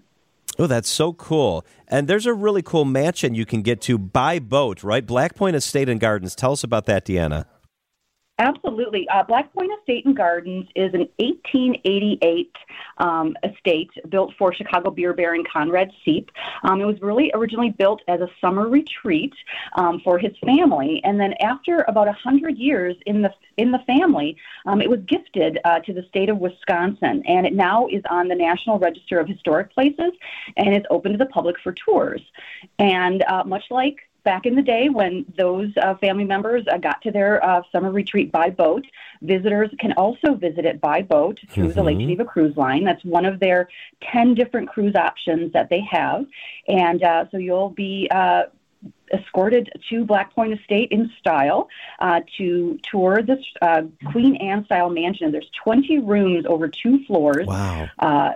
Oh, 0.58 0.66
that's 0.66 0.88
so 0.88 1.12
cool. 1.12 1.64
And 1.88 2.06
there's 2.06 2.26
a 2.26 2.34
really 2.34 2.62
cool 2.62 2.84
mansion 2.84 3.34
you 3.34 3.44
can 3.44 3.62
get 3.62 3.80
to 3.82 3.98
by 3.98 4.38
boat, 4.38 4.84
right? 4.84 5.04
Black 5.04 5.34
Point 5.34 5.56
Estate 5.56 5.88
and 5.88 5.98
Gardens. 5.98 6.34
Tell 6.34 6.52
us 6.52 6.62
about 6.62 6.86
that, 6.86 7.04
Deanna. 7.04 7.46
Absolutely. 8.40 9.08
Uh, 9.10 9.22
Black 9.22 9.52
Point 9.54 9.70
Estate 9.78 10.06
and 10.06 10.16
Gardens 10.16 10.66
is 10.74 10.92
an 10.92 11.08
1888 11.18 12.50
um, 12.98 13.36
estate 13.44 13.90
built 14.08 14.34
for 14.36 14.52
Chicago 14.52 14.90
beer 14.90 15.12
baron 15.12 15.44
Conrad 15.50 15.92
Seipp. 16.04 16.30
Um, 16.64 16.80
it 16.80 16.84
was 16.84 17.00
really 17.00 17.30
originally 17.32 17.70
built 17.70 18.02
as 18.08 18.20
a 18.20 18.28
summer 18.40 18.68
retreat 18.68 19.32
um, 19.76 20.00
for 20.02 20.18
his 20.18 20.32
family, 20.44 21.00
and 21.04 21.20
then 21.20 21.34
after 21.34 21.84
about 21.86 22.08
a 22.08 22.12
hundred 22.12 22.58
years 22.58 22.96
in 23.06 23.22
the 23.22 23.32
in 23.56 23.70
the 23.70 23.78
family, 23.86 24.36
um, 24.66 24.80
it 24.80 24.90
was 24.90 24.98
gifted 25.06 25.60
uh, 25.64 25.78
to 25.80 25.92
the 25.92 26.02
state 26.08 26.28
of 26.28 26.38
Wisconsin, 26.38 27.22
and 27.28 27.46
it 27.46 27.52
now 27.54 27.86
is 27.86 28.02
on 28.10 28.26
the 28.26 28.34
National 28.34 28.80
Register 28.80 29.20
of 29.20 29.28
Historic 29.28 29.72
Places, 29.72 30.12
and 30.56 30.74
it's 30.74 30.86
open 30.90 31.12
to 31.12 31.18
the 31.18 31.26
public 31.26 31.54
for 31.62 31.72
tours. 31.72 32.20
And 32.80 33.22
uh, 33.28 33.44
much 33.44 33.64
like 33.70 33.98
back 34.24 34.46
in 34.46 34.54
the 34.54 34.62
day 34.62 34.88
when 34.88 35.24
those 35.36 35.70
uh, 35.82 35.94
family 35.96 36.24
members 36.24 36.64
uh, 36.72 36.78
got 36.78 37.00
to 37.02 37.10
their 37.10 37.44
uh, 37.44 37.62
summer 37.70 37.90
retreat 37.90 38.32
by 38.32 38.50
boat. 38.50 38.84
Visitors 39.22 39.70
can 39.78 39.92
also 39.92 40.34
visit 40.34 40.64
it 40.64 40.80
by 40.80 41.02
boat 41.02 41.38
through 41.50 41.68
mm-hmm. 41.68 41.74
the 41.74 41.82
Lake 41.82 41.96
mm-hmm. 41.98 42.08
Geneva 42.08 42.24
Cruise 42.24 42.56
Line. 42.56 42.84
That's 42.84 43.04
one 43.04 43.24
of 43.24 43.40
their 43.40 43.68
10 44.12 44.34
different 44.34 44.68
cruise 44.68 44.94
options 44.96 45.52
that 45.52 45.68
they 45.68 45.80
have. 45.90 46.26
And 46.66 47.02
uh, 47.02 47.26
so 47.30 47.36
you'll 47.36 47.70
be 47.70 48.08
uh, 48.10 48.44
escorted 49.12 49.70
to 49.90 50.04
Black 50.04 50.34
Point 50.34 50.58
Estate 50.58 50.90
in 50.90 51.10
style 51.18 51.68
uh, 51.98 52.20
to 52.38 52.78
tour 52.90 53.22
this 53.22 53.38
uh, 53.62 53.82
Queen 54.10 54.36
Anne 54.36 54.64
style 54.64 54.90
mansion. 54.90 55.30
There's 55.32 55.50
20 55.62 55.98
rooms 56.00 56.46
over 56.46 56.68
two 56.68 57.04
floors. 57.06 57.46
Wow. 57.46 57.88
Uh, 57.98 58.32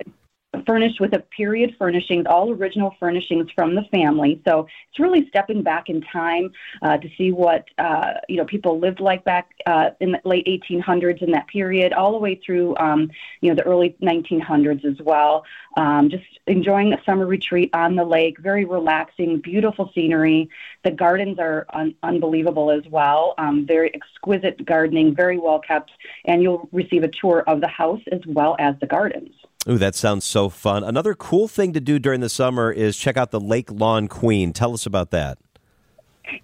furnished 0.69 1.01
with 1.01 1.15
a 1.15 1.21
period 1.21 1.75
furnishings, 1.79 2.27
all 2.29 2.53
original 2.53 2.95
furnishings 3.01 3.49
from 3.55 3.75
the 3.75 3.83
family. 3.91 4.41
So 4.47 4.67
it's 4.91 5.01
really 5.01 5.27
stepping 5.29 5.63
back 5.63 5.89
in 5.89 6.03
time 6.03 6.53
uh, 6.83 6.99
to 6.99 7.09
see 7.17 7.33
what 7.33 7.65
uh, 7.79 8.15
you 8.29 8.37
know 8.37 8.45
people 8.45 8.79
lived 8.79 9.01
like 9.01 9.25
back 9.25 9.51
uh, 9.67 9.91
in 10.01 10.13
the 10.13 10.21
late 10.27 10.47
1800s 10.47 11.23
in 11.23 11.31
that 11.31 11.49
period, 11.49 11.95
all 11.95 12.13
the 12.13 12.19
way 12.19 12.39
through 12.45 12.77
um, 12.77 13.11
you 13.41 13.49
know 13.49 13.55
the 13.55 13.63
early 13.63 13.97
1900s 14.03 14.85
as 14.85 15.01
well. 15.03 15.45
Um, 15.79 16.11
just 16.11 16.25
enjoying 16.47 16.93
a 16.93 17.03
summer 17.07 17.27
retreat 17.27 17.71
on 17.73 17.97
the 17.97 18.05
lake, 18.05 18.39
very 18.39 18.67
relaxing, 18.67 19.39
beautiful 19.39 19.91
scenery. 19.95 20.51
The 20.85 20.91
gardens 20.91 21.39
are 21.39 21.67
un- 21.73 21.95
unbelievable 22.03 22.71
as 22.71 22.83
well, 22.91 23.35
um, 23.39 23.65
very 23.67 23.95
exquisite 23.95 24.67
gardening, 24.67 25.15
very 25.15 25.39
well 25.39 25.61
kept, 25.61 25.93
and 26.27 26.43
you'll 26.43 26.69
receive 26.73 27.05
a 27.05 27.11
tour 27.21 27.43
of 27.47 27.63
the 27.63 27.69
house 27.69 28.03
as 28.13 28.21
well 28.27 28.55
as 28.59 28.75
the 28.81 28.87
gardens. 28.87 29.33
Ooh, 29.69 29.79
that 29.79 29.95
sounds 29.95 30.25
so 30.25 30.49
fun. 30.49 30.85
Another 30.85 31.15
cool 31.15 31.49
thing 31.49 31.73
to 31.73 31.81
do 31.81 31.99
during 31.99 32.21
the 32.21 32.29
summer 32.29 32.71
is 32.71 32.97
check 32.97 33.17
out 33.17 33.31
the 33.31 33.41
Lake 33.41 33.71
Lawn 33.71 34.09
Queen. 34.09 34.53
Tell 34.53 34.73
us 34.73 34.87
about 34.87 35.11
that. 35.11 35.39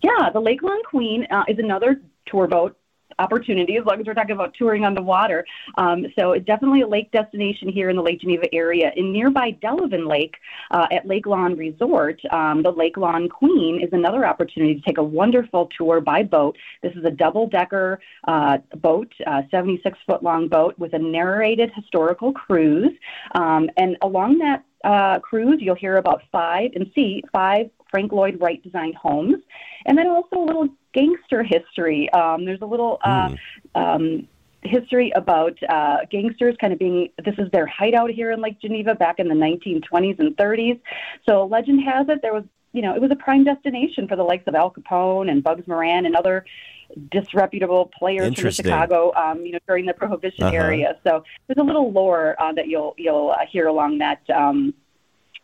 Yeah, 0.02 0.30
the 0.32 0.40
Lake 0.40 0.62
Lawn 0.62 0.82
Queen 0.88 1.26
uh, 1.30 1.44
is 1.48 1.58
another 1.58 2.00
tour 2.26 2.46
boat 2.46 2.76
opportunity 3.18 3.76
as 3.76 3.84
long 3.84 4.00
as 4.00 4.06
we're 4.06 4.14
talking 4.14 4.34
about 4.34 4.54
touring 4.54 4.84
on 4.84 4.94
the 4.94 5.02
water. 5.02 5.46
Um, 5.76 6.06
so 6.18 6.32
it's 6.32 6.46
definitely 6.46 6.82
a 6.82 6.86
lake 6.86 7.10
destination 7.10 7.68
here 7.68 7.90
in 7.90 7.96
the 7.96 8.02
Lake 8.02 8.20
Geneva 8.20 8.52
area. 8.54 8.92
In 8.96 9.12
nearby 9.12 9.52
Delavan 9.62 10.08
Lake 10.08 10.36
uh, 10.70 10.86
at 10.90 11.06
Lake 11.06 11.26
Lawn 11.26 11.56
Resort, 11.56 12.20
um, 12.30 12.62
the 12.62 12.70
Lake 12.70 12.96
Lawn 12.96 13.28
Queen 13.28 13.80
is 13.82 13.92
another 13.92 14.26
opportunity 14.26 14.74
to 14.74 14.80
take 14.82 14.98
a 14.98 15.04
wonderful 15.04 15.68
tour 15.76 16.00
by 16.00 16.22
boat. 16.22 16.56
This 16.82 16.92
is 16.94 17.04
a 17.04 17.10
double 17.10 17.46
decker 17.46 18.00
uh, 18.28 18.58
boat, 18.76 19.12
76 19.50 19.98
foot 20.06 20.22
long 20.22 20.48
boat 20.48 20.78
with 20.78 20.94
a 20.94 20.98
narrated 20.98 21.70
historical 21.74 22.32
cruise. 22.32 22.92
Um, 23.34 23.70
and 23.76 23.96
along 24.02 24.38
that 24.38 24.64
uh, 24.84 25.18
cruise, 25.20 25.58
you'll 25.60 25.74
hear 25.74 25.96
about 25.96 26.22
five 26.30 26.70
and 26.74 26.90
see 26.94 27.22
five 27.32 27.70
Frank 27.94 28.10
Lloyd 28.10 28.40
Wright 28.40 28.60
designed 28.60 28.96
homes, 28.96 29.36
and 29.86 29.96
then 29.96 30.08
also 30.08 30.36
a 30.36 30.44
little 30.44 30.68
gangster 30.92 31.44
history. 31.44 32.10
Um, 32.10 32.44
there's 32.44 32.60
a 32.60 32.66
little 32.66 32.98
uh, 33.04 33.28
mm. 33.28 33.38
um, 33.76 34.28
history 34.62 35.12
about 35.14 35.56
uh, 35.68 35.98
gangsters 36.10 36.56
kind 36.60 36.72
of 36.72 36.80
being 36.80 37.10
this 37.24 37.36
is 37.38 37.48
their 37.52 37.68
hideout 37.68 38.10
here 38.10 38.32
in 38.32 38.40
Lake 38.40 38.60
Geneva 38.60 38.96
back 38.96 39.20
in 39.20 39.28
the 39.28 39.34
1920s 39.36 40.18
and 40.18 40.36
30s. 40.36 40.80
So 41.24 41.46
legend 41.46 41.84
has 41.84 42.08
it 42.08 42.20
there 42.20 42.34
was 42.34 42.42
you 42.72 42.82
know 42.82 42.96
it 42.96 43.00
was 43.00 43.12
a 43.12 43.16
prime 43.16 43.44
destination 43.44 44.08
for 44.08 44.16
the 44.16 44.24
likes 44.24 44.48
of 44.48 44.56
Al 44.56 44.72
Capone 44.72 45.30
and 45.30 45.44
Bugs 45.44 45.68
Moran 45.68 46.04
and 46.04 46.16
other 46.16 46.44
disreputable 47.12 47.92
players 47.96 48.34
from 48.40 48.50
Chicago, 48.50 49.12
um, 49.14 49.46
you 49.46 49.52
know, 49.52 49.60
during 49.68 49.86
the 49.86 49.94
Prohibition 49.94 50.42
uh-huh. 50.42 50.56
area. 50.56 50.98
So 51.04 51.22
there's 51.46 51.58
a 51.58 51.64
little 51.64 51.92
lore 51.92 52.34
uh, 52.42 52.52
that 52.54 52.66
you'll 52.66 52.96
you'll 52.98 53.30
uh, 53.30 53.46
hear 53.48 53.68
along 53.68 53.98
that 53.98 54.28
um, 54.30 54.74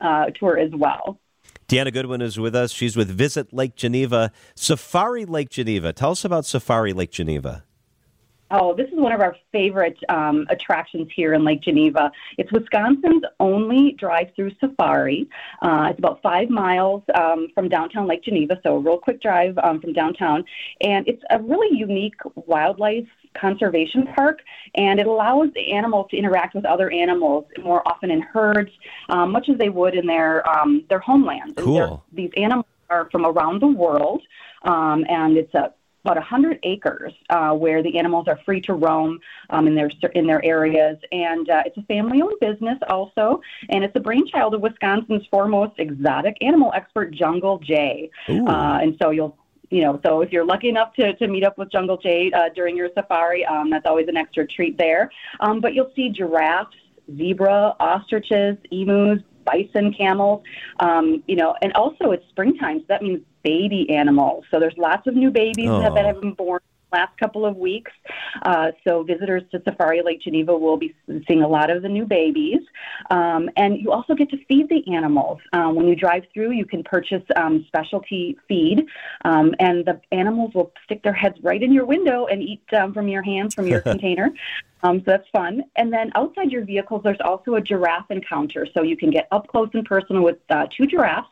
uh, 0.01 0.31
tour 0.31 0.59
as 0.59 0.73
well. 0.73 1.21
Deanna 1.71 1.93
Goodwin 1.93 2.21
is 2.21 2.37
with 2.37 2.57
us. 2.57 2.73
She's 2.73 2.97
with 2.97 3.09
Visit 3.09 3.53
Lake 3.53 3.77
Geneva, 3.77 4.33
Safari 4.57 5.25
Lake 5.25 5.51
Geneva. 5.51 5.93
Tell 5.93 6.11
us 6.11 6.25
about 6.25 6.45
Safari 6.45 6.93
Lake 6.93 7.13
Geneva. 7.13 7.63
Oh, 8.51 8.75
this 8.75 8.89
is 8.89 8.99
one 8.99 9.13
of 9.13 9.21
our 9.21 9.37
favorite 9.53 9.99
um, 10.09 10.47
attractions 10.51 11.09
here 11.15 11.35
in 11.35 11.45
Lake 11.45 11.61
Geneva. 11.63 12.11
It's 12.37 12.51
Wisconsin's 12.51 13.23
only 13.39 13.93
drive-through 13.93 14.53
safari. 14.61 15.29
Uh, 15.63 15.89
it's 15.91 15.99
about 15.99 16.21
five 16.21 16.51
miles 16.51 17.03
um, 17.15 17.49
from 17.55 17.69
downtown 17.69 18.09
Lake 18.09 18.25
Geneva, 18.25 18.59
so 18.63 18.77
a 18.77 18.79
real 18.79 18.99
quick 18.99 19.23
drive 19.23 19.57
um, 19.59 19.81
from 19.81 19.93
downtown. 19.93 20.45
And 20.81 21.07
it's 21.07 21.23
a 21.31 21.41
really 21.41 21.77
unique 21.77 22.15
wildlife 22.35 23.07
conservation 23.35 24.09
park, 24.17 24.41
and 24.75 24.99
it 24.99 25.07
allows 25.07 25.49
the 25.55 25.73
animals 25.73 26.09
to 26.11 26.17
interact 26.17 26.55
with 26.57 26.65
other 26.65 26.91
animals 26.91 27.45
more 27.63 27.87
often 27.87 28.11
in 28.11 28.21
herds, 28.21 28.73
um, 29.09 29.31
much 29.31 29.49
as 29.49 29.57
they 29.59 29.69
would 29.69 29.95
in 29.95 30.07
their 30.07 30.49
um, 30.49 30.85
their 30.89 30.99
homelands. 30.99 31.55
Cool. 31.57 32.03
These 32.13 32.31
animals 32.37 32.67
are 32.89 33.09
from 33.13 33.25
around 33.25 33.63
the 33.63 33.69
world, 33.69 34.23
um, 34.63 35.05
and 35.09 35.37
it's 35.37 35.55
a 35.55 35.73
about 36.05 36.17
100 36.17 36.59
acres 36.63 37.13
uh, 37.31 37.53
where 37.53 37.83
the 37.83 37.99
animals 37.99 38.27
are 38.29 38.39
free 38.45 38.61
to 38.63 38.75
roam 38.75 39.19
um, 39.51 39.67
in 39.67 39.75
their 39.75 39.91
in 40.15 40.27
their 40.27 40.45
areas, 40.45 40.97
and 41.13 41.49
uh, 41.51 41.63
it's 41.67 41.77
a 41.77 41.83
family-owned 41.83 42.41
business 42.41 42.79
also, 42.89 43.41
and 43.69 43.85
it's 43.85 43.95
the 43.95 44.01
brainchild 44.01 44.55
of 44.55 44.61
Wisconsin's 44.61 45.27
foremost 45.31 45.73
exotic 45.79 46.37
animal 46.41 46.73
expert, 46.75 47.13
Jungle 47.13 47.59
Jay. 47.59 48.11
Uh, 48.49 48.79
and 48.83 48.97
so 49.01 49.11
you'll 49.11 49.37
you 49.71 49.83
know, 49.83 50.01
so 50.05 50.21
if 50.21 50.33
you're 50.33 50.45
lucky 50.45 50.69
enough 50.69 50.93
to, 50.95 51.15
to 51.15 51.29
meet 51.29 51.45
up 51.45 51.57
with 51.57 51.71
Jungle 51.71 51.97
Jay 51.97 52.31
uh, 52.33 52.49
during 52.55 52.77
your 52.77 52.89
safari, 52.95 53.45
um, 53.47 53.71
that's 53.71 53.87
always 53.87 54.09
an 54.09 54.17
extra 54.17 54.45
treat 54.45 54.77
there. 54.77 55.11
Um, 55.39 55.61
but 55.61 55.75
you'll 55.75 55.93
see 55.95 56.11
giraffes, 56.11 56.75
zebra, 57.17 57.77
ostriches, 57.79 58.57
emus, 58.73 59.21
bison, 59.45 59.93
camels, 59.93 60.43
um, 60.81 61.23
you 61.27 61.37
know, 61.37 61.55
and 61.63 61.73
also 61.75 62.13
it's 62.13 62.27
springtime, 62.31 62.81
so 62.81 62.87
that 62.89 63.03
means 63.03 63.21
baby 63.43 63.89
animals. 63.91 64.45
So 64.51 64.61
there's 64.61 64.77
lots 64.77 65.07
of 65.07 65.15
new 65.15 65.31
babies 65.31 65.69
oh. 65.69 65.95
that 65.95 66.05
have 66.05 66.21
been 66.21 66.35
born 66.35 66.61
in 66.63 66.89
the 66.93 66.99
last 66.99 67.19
couple 67.19 67.47
of 67.47 67.57
weeks. 67.57 67.93
Uh, 68.43 68.73
so 68.87 69.03
visitors 69.03 69.43
to 69.53 69.63
Safari 69.65 70.03
Lake 70.03 70.21
Geneva 70.21 70.57
will 70.57 70.77
be 70.77 70.95
seeing 71.27 71.43
a 71.43 71.49
lot 71.49 71.71
of 71.71 71.83
the 71.83 71.89
new 71.89 72.05
babies. 72.05 72.61
Um, 73.11 73.49
and 73.57 73.79
you 73.79 73.93
also 73.93 74.15
get 74.15 74.31
to 74.31 74.45
feed 74.47 74.69
the 74.69 74.95
animals. 74.95 75.39
Um, 75.53 75.75
when 75.75 75.89
you 75.89 75.97
drive 75.97 76.25
through, 76.33 76.53
you 76.53 76.67
can 76.67 76.83
purchase 76.83 77.23
um, 77.37 77.65
specialty 77.67 78.37
feed, 78.49 78.87
um, 79.25 79.55
and 79.59 79.85
the 79.85 80.01
animals 80.13 80.53
will 80.55 80.73
stick 80.85 81.03
their 81.03 81.13
heads 81.13 81.37
right 81.43 81.63
in 81.63 81.73
your 81.73 81.87
window 81.87 82.27
and 82.27 82.43
eat 82.43 82.63
um, 82.77 82.93
from 82.93 83.09
your 83.09 83.23
hands, 83.23 83.55
from 83.55 83.67
your 83.67 83.81
container. 83.93 84.31
Um, 84.83 84.99
so 85.01 85.05
that's 85.07 85.29
fun. 85.31 85.63
And 85.77 85.93
then 85.93 86.11
outside 86.15 86.51
your 86.51 86.65
vehicles, 86.65 87.03
there's 87.05 87.21
also 87.25 87.55
a 87.55 87.61
giraffe 87.61 88.11
encounter. 88.11 88.67
So 88.73 88.83
you 88.83 88.97
can 88.97 89.11
get 89.11 89.29
up 89.31 89.47
close 89.49 89.69
and 89.75 89.85
personal 89.85 90.23
with 90.23 90.39
uh, 90.51 90.67
two 90.77 90.87
giraffes 90.87 91.29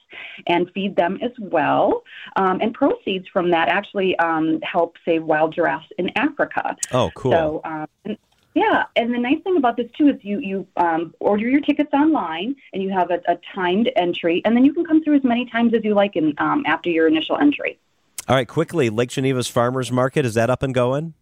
and 0.47 0.71
feed 0.73 0.97
them 0.97 1.19
as 1.23 1.33
well. 1.39 2.03
Um, 2.37 2.61
and 2.61 2.75
proceeds 2.75 3.29
from 3.29 3.51
that 3.51 3.69
actually 3.69 4.19
um, 4.19 4.61
help 4.63 4.97
save 5.05 5.25
wild 5.25 5.55
giraffes 5.55 5.89
in 5.99 6.11
Africa. 6.17 6.77
Oh, 6.93 7.11
cool. 7.15 7.33
So, 7.33 7.61
um, 7.65 8.17
yeah, 8.55 8.85
and 8.97 9.15
the 9.15 9.19
nice 9.19 9.41
thing 9.45 9.57
about 9.57 9.77
this 9.77 9.89
too 9.97 10.09
is 10.09 10.17
you 10.23 10.41
you 10.41 10.67
um, 10.77 11.15
order 11.21 11.49
your 11.49 11.61
tickets 11.61 11.91
online 11.93 12.57
and 12.73 12.83
you 12.83 12.91
have 12.91 13.11
a, 13.11 13.21
a, 13.29 13.39
timed 13.55 13.91
entry, 13.95 14.43
and 14.45 14.57
then 14.57 14.65
you 14.65 14.73
can 14.73 14.85
come 14.85 15.03
through 15.05 15.17
as 15.17 15.23
many 15.23 15.47
times 15.47 15.75
as 15.75 15.85
you 15.85 15.95
like 15.95 16.17
in, 16.17 16.35
um, 16.39 16.65
after 16.67 16.91
your 16.91 17.07
initial 17.07 17.37
entry. 17.37 17.79
All 18.27 18.35
right, 18.35 18.49
quickly, 18.49 18.91
Lake 18.91 19.11
Geneva's 19.11 19.49
Farmers 19.49 19.93
Market 19.93 20.25
is 20.25 20.35
that 20.35 20.51
up 20.51 20.63
and 20.63 20.75
going? 20.75 21.15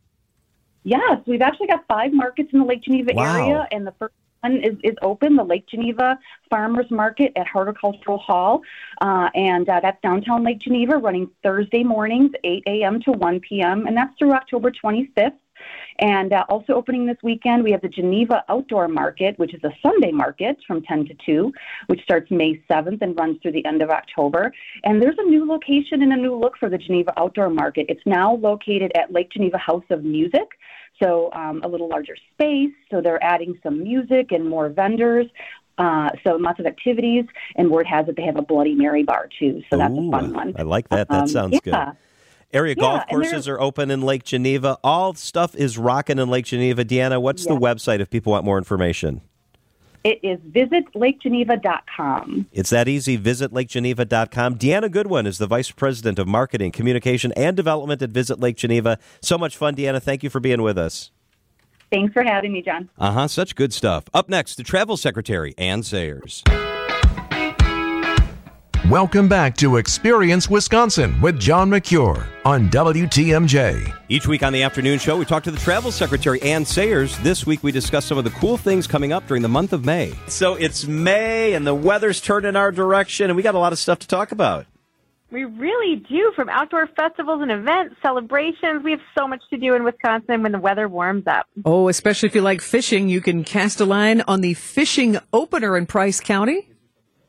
Yes, 0.86 1.18
we've 1.26 1.42
actually 1.42 1.66
got 1.66 1.84
five 1.88 2.12
markets 2.12 2.50
in 2.52 2.60
the 2.60 2.64
Lake 2.64 2.80
Geneva 2.80 3.10
wow. 3.12 3.44
area, 3.44 3.66
and 3.72 3.84
the 3.84 3.92
first 3.98 4.14
one 4.42 4.58
is, 4.58 4.76
is 4.84 4.94
open, 5.02 5.34
the 5.34 5.42
Lake 5.42 5.66
Geneva 5.66 6.16
Farmers 6.48 6.88
Market 6.92 7.32
at 7.34 7.48
Horticultural 7.48 8.18
Hall, 8.18 8.62
uh, 9.00 9.28
and 9.34 9.68
uh, 9.68 9.80
that's 9.82 10.00
downtown 10.00 10.44
Lake 10.44 10.60
Geneva, 10.60 10.96
running 10.96 11.28
Thursday 11.42 11.82
mornings, 11.82 12.30
8 12.44 12.62
a.m. 12.68 13.00
to 13.00 13.10
1 13.10 13.40
p.m., 13.40 13.88
and 13.88 13.96
that's 13.96 14.16
through 14.16 14.32
October 14.32 14.70
25th. 14.70 15.32
And 15.98 16.32
uh, 16.32 16.44
also 16.48 16.74
opening 16.74 17.06
this 17.06 17.16
weekend, 17.22 17.64
we 17.64 17.72
have 17.72 17.80
the 17.80 17.88
Geneva 17.88 18.44
Outdoor 18.48 18.88
Market, 18.88 19.38
which 19.38 19.54
is 19.54 19.64
a 19.64 19.70
Sunday 19.82 20.12
market 20.12 20.56
from 20.66 20.82
10 20.82 21.06
to 21.06 21.14
2, 21.24 21.52
which 21.86 22.02
starts 22.02 22.30
May 22.30 22.62
7th 22.70 23.00
and 23.00 23.16
runs 23.16 23.38
through 23.40 23.52
the 23.52 23.64
end 23.64 23.82
of 23.82 23.90
October. 23.90 24.52
And 24.84 25.00
there's 25.00 25.16
a 25.18 25.24
new 25.24 25.46
location 25.46 26.02
and 26.02 26.12
a 26.12 26.16
new 26.16 26.36
look 26.36 26.58
for 26.58 26.68
the 26.68 26.78
Geneva 26.78 27.12
Outdoor 27.18 27.48
Market. 27.48 27.86
It's 27.88 28.04
now 28.04 28.34
located 28.36 28.92
at 28.94 29.12
Lake 29.12 29.30
Geneva 29.30 29.58
House 29.58 29.84
of 29.90 30.04
Music. 30.04 30.48
So 31.02 31.30
um, 31.32 31.60
a 31.62 31.68
little 31.68 31.88
larger 31.88 32.16
space. 32.32 32.72
So 32.90 33.00
they're 33.00 33.22
adding 33.22 33.58
some 33.62 33.82
music 33.82 34.32
and 34.32 34.48
more 34.48 34.68
vendors. 34.68 35.26
Uh, 35.78 36.08
so 36.24 36.36
lots 36.36 36.58
of 36.58 36.64
activities, 36.64 37.26
and 37.56 37.70
word 37.70 37.86
has 37.86 38.08
it 38.08 38.16
they 38.16 38.22
have 38.22 38.36
a 38.36 38.42
Bloody 38.42 38.74
Mary 38.74 39.02
bar 39.02 39.28
too. 39.38 39.62
So 39.68 39.76
that's 39.76 39.92
Ooh, 39.92 40.08
a 40.08 40.10
fun 40.10 40.32
one. 40.32 40.54
I 40.58 40.62
like 40.62 40.88
that. 40.88 41.08
That 41.08 41.22
um, 41.22 41.28
sounds 41.28 41.52
yeah. 41.52 41.90
good. 41.92 41.96
Area 42.52 42.74
yeah, 42.76 42.80
golf 42.80 43.06
courses 43.08 43.48
are 43.48 43.60
open 43.60 43.90
in 43.90 44.02
Lake 44.02 44.24
Geneva. 44.24 44.78
All 44.84 45.14
stuff 45.14 45.54
is 45.54 45.76
rocking 45.76 46.18
in 46.18 46.28
Lake 46.28 46.44
Geneva. 46.44 46.84
Deanna, 46.84 47.20
what's 47.20 47.44
the 47.44 47.56
website 47.56 48.00
if 48.00 48.10
people 48.10 48.32
want 48.32 48.44
more 48.44 48.58
information? 48.58 49.22
It 50.04 50.20
is 50.22 50.38
visitlakegeneva.com. 50.38 52.46
It's 52.52 52.70
that 52.70 52.86
easy. 52.86 53.18
Visitlakegeneva.com. 53.18 54.56
Deanna 54.56 54.88
Goodwin 54.88 55.26
is 55.26 55.38
the 55.38 55.48
Vice 55.48 55.72
President 55.72 56.20
of 56.20 56.28
Marketing, 56.28 56.70
Communication, 56.70 57.32
and 57.32 57.56
Development 57.56 58.00
at 58.00 58.10
Visit 58.10 58.38
Lake 58.38 58.56
Geneva. 58.56 59.00
So 59.20 59.36
much 59.36 59.56
fun, 59.56 59.74
Deanna. 59.74 60.00
Thank 60.00 60.22
you 60.22 60.30
for 60.30 60.38
being 60.38 60.62
with 60.62 60.78
us. 60.78 61.10
Thanks 61.90 62.12
for 62.12 62.22
having 62.22 62.52
me, 62.52 62.62
John. 62.62 62.88
Uh 62.96 63.10
huh. 63.10 63.26
Such 63.26 63.56
good 63.56 63.72
stuff. 63.72 64.04
Up 64.14 64.28
next, 64.28 64.54
the 64.54 64.62
Travel 64.62 64.96
Secretary, 64.96 65.56
Anne 65.58 65.82
Sayers. 65.82 66.44
Welcome 68.84 69.26
back 69.26 69.56
to 69.56 69.78
Experience 69.78 70.48
Wisconsin 70.48 71.20
with 71.20 71.40
John 71.40 71.70
Mercure 71.70 72.28
on 72.44 72.68
WTMJ. 72.68 73.92
Each 74.08 74.28
week 74.28 74.44
on 74.44 74.52
the 74.52 74.62
afternoon 74.62 75.00
show, 75.00 75.16
we 75.16 75.24
talk 75.24 75.42
to 75.42 75.50
the 75.50 75.58
travel 75.58 75.90
secretary, 75.90 76.40
Anne 76.42 76.64
Sayers. 76.64 77.18
This 77.18 77.44
week, 77.44 77.64
we 77.64 77.72
discuss 77.72 78.04
some 78.04 78.16
of 78.16 78.22
the 78.22 78.30
cool 78.30 78.56
things 78.56 78.86
coming 78.86 79.12
up 79.12 79.26
during 79.26 79.42
the 79.42 79.48
month 79.48 79.72
of 79.72 79.84
May. 79.84 80.14
So 80.28 80.54
it's 80.54 80.86
May, 80.86 81.54
and 81.54 81.66
the 81.66 81.74
weather's 81.74 82.20
turned 82.20 82.46
in 82.46 82.54
our 82.54 82.70
direction, 82.70 83.28
and 83.28 83.36
we 83.36 83.42
got 83.42 83.56
a 83.56 83.58
lot 83.58 83.72
of 83.72 83.78
stuff 83.80 83.98
to 84.00 84.06
talk 84.06 84.30
about. 84.30 84.66
We 85.32 85.44
really 85.44 85.96
do. 86.08 86.32
From 86.36 86.48
outdoor 86.48 86.86
festivals 86.86 87.42
and 87.42 87.50
events, 87.50 87.96
celebrations, 88.02 88.84
we 88.84 88.92
have 88.92 89.00
so 89.18 89.26
much 89.26 89.42
to 89.50 89.56
do 89.56 89.74
in 89.74 89.82
Wisconsin 89.82 90.44
when 90.44 90.52
the 90.52 90.60
weather 90.60 90.86
warms 90.86 91.26
up. 91.26 91.46
Oh, 91.64 91.88
especially 91.88 92.28
if 92.28 92.36
you 92.36 92.42
like 92.42 92.60
fishing, 92.60 93.08
you 93.08 93.20
can 93.20 93.42
cast 93.42 93.80
a 93.80 93.84
line 93.84 94.22
on 94.28 94.42
the 94.42 94.54
fishing 94.54 95.18
opener 95.32 95.76
in 95.76 95.86
Price 95.86 96.20
County. 96.20 96.68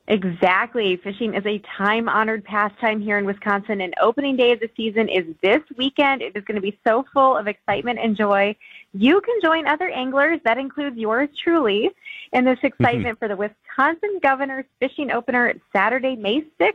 Exactly. 0.10 0.96
Fishing 0.96 1.34
is 1.34 1.46
a 1.46 1.62
time 1.78 2.08
honored 2.08 2.46
pastime 2.46 3.02
here 3.02 3.18
in 3.18 3.26
Wisconsin, 3.26 3.82
and 3.82 3.94
opening 4.02 4.38
day 4.38 4.54
of 4.54 4.60
the 4.62 4.70
season 4.78 5.10
is 5.10 5.26
this 5.44 5.62
weekend. 5.78 6.22
It 6.22 6.34
is 6.34 6.46
going 6.46 6.56
to 6.56 6.62
be 6.62 6.80
so 6.88 7.06
full 7.14 7.36
of 7.36 7.48
excitement 7.48 8.00
and 8.02 8.16
joy. 8.16 8.56
You 8.94 9.20
can 9.20 9.36
join 9.42 9.68
other 9.68 9.90
anglers, 9.90 10.40
that 10.46 10.58
includes 10.58 10.98
yours 10.98 11.28
truly, 11.44 11.92
in 12.32 12.46
this 12.46 12.58
mm-hmm. 12.60 12.68
excitement 12.68 13.20
for 13.20 13.28
the 13.28 13.36
Wisconsin 13.36 14.20
Governor's 14.24 14.66
Fishing 14.80 15.12
Opener 15.12 15.54
Saturday, 15.74 16.16
May 16.16 16.46
6th. 16.58 16.74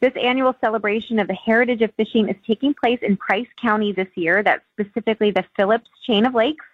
This 0.00 0.12
annual 0.20 0.54
celebration 0.60 1.20
of 1.20 1.28
the 1.28 1.34
heritage 1.34 1.82
of 1.82 1.92
fishing 1.96 2.28
is 2.28 2.36
taking 2.46 2.74
place 2.74 2.98
in 3.02 3.16
Price 3.16 3.48
County 3.60 3.92
this 3.92 4.08
year. 4.16 4.42
That's 4.42 4.62
specifically 4.72 5.30
the 5.30 5.44
Phillips 5.56 5.88
Chain 6.04 6.26
of 6.26 6.34
Lakes 6.34 6.64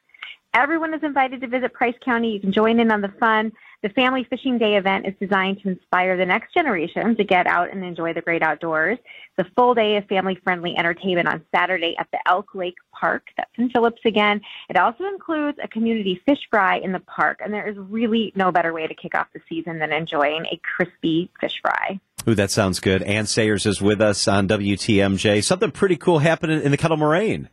Everyone 0.59 0.93
is 0.93 1.05
invited 1.05 1.41
to 1.43 1.47
visit 1.47 1.73
Price 1.73 1.95
County. 2.05 2.33
You 2.33 2.41
can 2.41 2.53
join 2.53 2.81
in 2.81 2.91
on 2.91 3.00
the 3.00 3.12
fun. 3.21 3.53
The 3.85 3.91
Family 3.91 4.25
Fishing 4.29 4.59
Day 4.59 4.75
event 4.75 5.07
is 5.07 5.15
designed 5.21 5.62
to 5.62 5.69
inspire 5.69 6.17
the 6.17 6.27
next 6.27 6.53
generation 6.53 7.15
to 7.15 7.23
get 7.23 7.47
out 7.47 7.71
and 7.71 7.85
enjoy 7.85 8.12
the 8.12 8.23
great 8.23 8.43
outdoors. 8.43 8.99
The 9.37 9.47
full 9.55 9.73
day 9.73 9.99
of 9.99 10.07
family 10.07 10.37
friendly 10.43 10.77
entertainment 10.77 11.29
on 11.29 11.45
Saturday 11.55 11.95
at 11.97 12.09
the 12.11 12.19
Elk 12.27 12.57
Lake 12.57 12.75
Park. 12.91 13.29
That's 13.37 13.53
in 13.57 13.71
Phillips 13.71 14.00
again. 14.05 14.41
It 14.69 14.77
also 14.77 15.05
includes 15.05 15.59
a 15.62 15.69
community 15.69 16.21
fish 16.27 16.41
fry 16.50 16.79
in 16.79 16.91
the 16.91 16.99
park, 16.99 17.38
and 17.41 17.55
there 17.55 17.69
is 17.69 17.77
really 17.79 18.33
no 18.35 18.50
better 18.50 18.73
way 18.73 18.88
to 18.88 18.95
kick 18.95 19.15
off 19.15 19.29
the 19.33 19.41
season 19.49 19.79
than 19.79 19.93
enjoying 19.93 20.45
a 20.47 20.61
crispy 20.65 21.31
fish 21.41 21.61
fry. 21.62 22.00
Ooh, 22.27 22.35
that 22.35 22.50
sounds 22.50 22.81
good. 22.81 23.05
Anne 23.05 23.27
Sayers 23.27 23.65
is 23.65 23.81
with 23.81 24.00
us 24.00 24.27
on 24.27 24.49
WTMJ. 24.49 25.45
Something 25.45 25.71
pretty 25.71 25.97
cool 25.97 26.19
happening 26.19 26.61
in 26.62 26.73
the 26.73 26.77
Kettle 26.77 26.97
Moraine. 26.97 27.49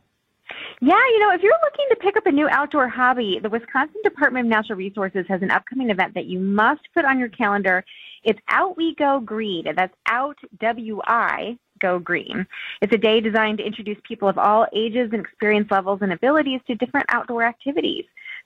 Yeah, 0.82 1.00
you 1.12 1.20
know, 1.20 1.32
if 1.32 1.42
you're 1.42 1.54
looking 1.62 1.86
to 1.88 1.96
pick 1.96 2.18
up 2.18 2.26
a 2.26 2.32
new 2.32 2.48
outdoor 2.50 2.86
hobby, 2.86 3.40
the 3.42 3.48
Wisconsin 3.48 4.00
Department 4.04 4.46
of 4.46 4.50
Natural 4.50 4.76
Resources 4.76 5.24
has 5.26 5.40
an 5.40 5.50
upcoming 5.50 5.88
event 5.88 6.12
that 6.14 6.26
you 6.26 6.38
must 6.38 6.82
put 6.92 7.06
on 7.06 7.18
your 7.18 7.30
calendar. 7.30 7.82
It's 8.24 8.38
Out 8.48 8.76
We 8.76 8.94
Go 8.96 9.20
Green, 9.20 9.64
that's 9.74 9.94
Out 10.06 10.36
W 10.60 11.00
I 11.06 11.56
Go 11.80 11.98
Green. 11.98 12.46
It's 12.82 12.92
a 12.92 12.98
day 12.98 13.22
designed 13.22 13.56
to 13.58 13.64
introduce 13.64 13.96
people 14.06 14.28
of 14.28 14.36
all 14.36 14.66
ages 14.74 15.08
and 15.12 15.20
experience 15.24 15.70
levels 15.70 16.00
and 16.02 16.12
abilities 16.12 16.60
to 16.66 16.74
different 16.74 17.06
outdoor 17.08 17.44
activities. 17.44 18.04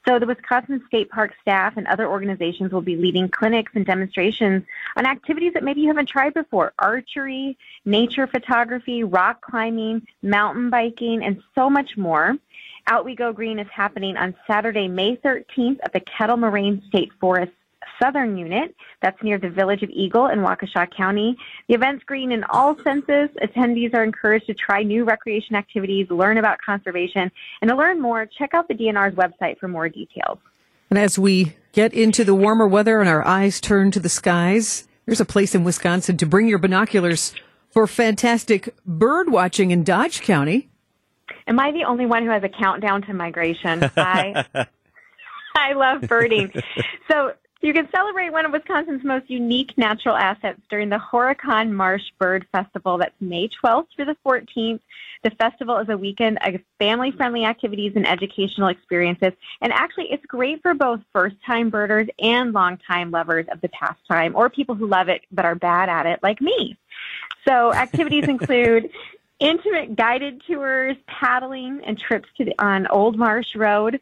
So 0.08 0.18
the 0.18 0.26
Wisconsin 0.26 0.82
State 0.86 1.10
Park 1.10 1.32
staff 1.42 1.76
and 1.76 1.86
other 1.86 2.08
organizations 2.08 2.72
will 2.72 2.80
be 2.80 2.96
leading 2.96 3.28
clinics 3.28 3.72
and 3.74 3.84
demonstrations 3.84 4.64
on 4.96 5.06
activities 5.06 5.52
that 5.52 5.62
maybe 5.62 5.82
you 5.82 5.88
haven't 5.88 6.08
tried 6.08 6.32
before. 6.32 6.72
Archery, 6.78 7.58
nature 7.84 8.26
photography, 8.26 9.04
rock 9.04 9.42
climbing, 9.42 10.06
mountain 10.22 10.70
biking, 10.70 11.22
and 11.22 11.42
so 11.54 11.68
much 11.68 11.96
more. 11.98 12.36
Out 12.86 13.04
We 13.04 13.14
Go 13.14 13.32
Green 13.32 13.58
is 13.58 13.68
happening 13.70 14.16
on 14.16 14.34
Saturday, 14.46 14.88
May 14.88 15.16
13th 15.16 15.78
at 15.82 15.92
the 15.92 16.00
Kettle 16.00 16.38
Moraine 16.38 16.82
State 16.88 17.12
Forest 17.20 17.52
Southern 18.02 18.36
Unit. 18.36 18.74
That's 19.02 19.20
near 19.22 19.38
the 19.38 19.48
village 19.48 19.82
of 19.82 19.90
Eagle 19.90 20.28
in 20.28 20.40
Waukesha 20.40 20.94
County. 20.96 21.36
The 21.68 21.74
event's 21.74 22.04
green 22.04 22.32
in 22.32 22.44
all 22.44 22.76
senses. 22.82 23.28
Attendees 23.42 23.94
are 23.94 24.04
encouraged 24.04 24.46
to 24.46 24.54
try 24.54 24.82
new 24.82 25.04
recreation 25.04 25.56
activities, 25.56 26.08
learn 26.10 26.38
about 26.38 26.58
conservation, 26.64 27.30
and 27.60 27.70
to 27.70 27.76
learn 27.76 28.00
more, 28.00 28.26
check 28.26 28.54
out 28.54 28.68
the 28.68 28.74
DNR's 28.74 29.14
website 29.14 29.58
for 29.58 29.68
more 29.68 29.88
details. 29.88 30.38
And 30.90 30.98
as 30.98 31.18
we 31.18 31.54
get 31.72 31.94
into 31.94 32.24
the 32.24 32.34
warmer 32.34 32.66
weather 32.66 33.00
and 33.00 33.08
our 33.08 33.26
eyes 33.26 33.60
turn 33.60 33.90
to 33.92 34.00
the 34.00 34.08
skies, 34.08 34.88
there's 35.06 35.20
a 35.20 35.24
place 35.24 35.54
in 35.54 35.64
Wisconsin 35.64 36.16
to 36.16 36.26
bring 36.26 36.48
your 36.48 36.58
binoculars 36.58 37.32
for 37.70 37.86
fantastic 37.86 38.74
bird 38.84 39.30
watching 39.30 39.70
in 39.70 39.84
Dodge 39.84 40.20
County. 40.22 40.68
Am 41.46 41.58
I 41.58 41.72
the 41.72 41.84
only 41.84 42.06
one 42.06 42.24
who 42.24 42.30
has 42.30 42.42
a 42.42 42.48
countdown 42.48 43.02
to 43.02 43.14
migration? 43.14 43.88
I 43.96 44.44
I 45.54 45.72
love 45.72 46.02
birding. 46.02 46.52
So 47.10 47.32
you 47.66 47.74
can 47.74 47.88
celebrate 47.90 48.30
one 48.30 48.46
of 48.46 48.52
Wisconsin's 48.52 49.04
most 49.04 49.28
unique 49.28 49.76
natural 49.76 50.16
assets 50.16 50.60
during 50.70 50.88
the 50.88 50.98
Horicon 50.98 51.70
Marsh 51.70 52.10
Bird 52.18 52.46
Festival. 52.52 52.98
That's 52.98 53.14
May 53.20 53.48
12th 53.48 53.86
through 53.94 54.06
the 54.06 54.16
14th. 54.24 54.80
The 55.22 55.30
festival 55.32 55.76
is 55.76 55.88
a 55.90 55.96
weekend 55.98 56.38
of 56.42 56.60
family 56.78 57.10
friendly 57.10 57.44
activities 57.44 57.92
and 57.96 58.06
educational 58.06 58.68
experiences. 58.68 59.32
And 59.60 59.72
actually, 59.72 60.10
it's 60.10 60.24
great 60.24 60.62
for 60.62 60.72
both 60.72 61.00
first 61.12 61.36
time 61.44 61.68
birders 61.68 62.08
and 62.18 62.54
long 62.54 62.78
time 62.78 63.10
lovers 63.10 63.46
of 63.52 63.60
the 63.60 63.68
pastime 63.68 64.34
or 64.34 64.48
people 64.48 64.74
who 64.74 64.86
love 64.86 65.10
it 65.10 65.22
but 65.30 65.44
are 65.44 65.54
bad 65.54 65.90
at 65.90 66.06
it, 66.06 66.20
like 66.22 66.40
me. 66.40 66.78
So, 67.46 67.74
activities 67.74 68.24
include 68.28 68.90
intimate 69.40 69.96
guided 69.96 70.42
tours, 70.46 70.96
paddling, 71.06 71.82
and 71.84 71.98
trips 71.98 72.28
to 72.36 72.44
the, 72.44 72.54
on 72.58 72.86
Old 72.86 73.18
Marsh 73.18 73.56
Road. 73.56 73.98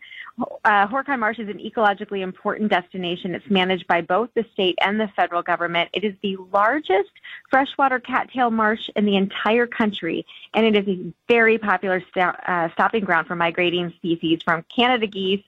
Uh, 0.65 0.87
Marsh 1.17 1.39
is 1.39 1.49
an 1.49 1.59
ecologically 1.59 2.21
important 2.21 2.71
destination. 2.71 3.35
It's 3.35 3.49
managed 3.49 3.87
by 3.87 4.03
both 4.03 4.31
the 4.35 4.45
state 4.53 4.79
and 4.81 5.01
the 5.01 5.09
federal 5.17 5.43
government. 5.43 5.91
It 5.93 6.05
is 6.05 6.15
the 6.23 6.37
largest 6.53 7.11
freshwater 7.51 7.99
cattail 7.99 8.51
marsh 8.51 8.89
in 8.95 9.05
the 9.05 9.17
entire 9.17 9.67
country, 9.67 10.27
and 10.55 10.67
it 10.67 10.77
is 10.77 10.87
a 10.89 11.13
very 11.29 11.59
popular 11.59 12.03
st- 12.15 12.37
uh, 12.47 12.69
stopping 12.73 13.05
ground 13.05 13.27
for 13.27 13.35
migrating 13.35 13.93
species 13.97 14.41
from 14.45 14.65
Canada 14.75 15.07
geese 15.07 15.43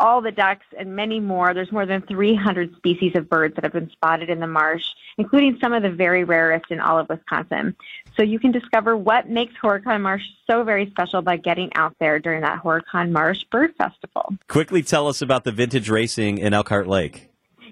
all 0.00 0.20
the 0.20 0.32
ducks, 0.32 0.66
and 0.76 0.96
many 0.96 1.20
more. 1.20 1.54
There's 1.54 1.70
more 1.70 1.86
than 1.86 2.02
300 2.02 2.74
species 2.76 3.12
of 3.14 3.28
birds 3.28 3.54
that 3.54 3.64
have 3.64 3.72
been 3.72 3.90
spotted 3.90 4.30
in 4.30 4.40
the 4.40 4.46
marsh, 4.46 4.84
including 5.18 5.58
some 5.60 5.72
of 5.72 5.82
the 5.82 5.90
very 5.90 6.24
rarest 6.24 6.70
in 6.70 6.80
all 6.80 6.98
of 6.98 7.08
Wisconsin. 7.08 7.76
So 8.16 8.22
you 8.22 8.40
can 8.40 8.50
discover 8.50 8.96
what 8.96 9.28
makes 9.28 9.54
Horicon 9.62 10.00
Marsh 10.00 10.24
so 10.48 10.64
very 10.64 10.90
special 10.90 11.22
by 11.22 11.36
getting 11.36 11.70
out 11.74 11.94
there 12.00 12.18
during 12.18 12.40
that 12.40 12.62
Horicon 12.62 13.10
Marsh 13.10 13.44
Bird 13.44 13.74
Festival. 13.76 14.34
Quickly 14.48 14.82
tell 14.82 15.06
us 15.06 15.22
about 15.22 15.44
the 15.44 15.52
vintage 15.52 15.88
racing 15.88 16.38
in 16.38 16.52
Elkhart 16.52 16.88
Lake. 16.88 17.29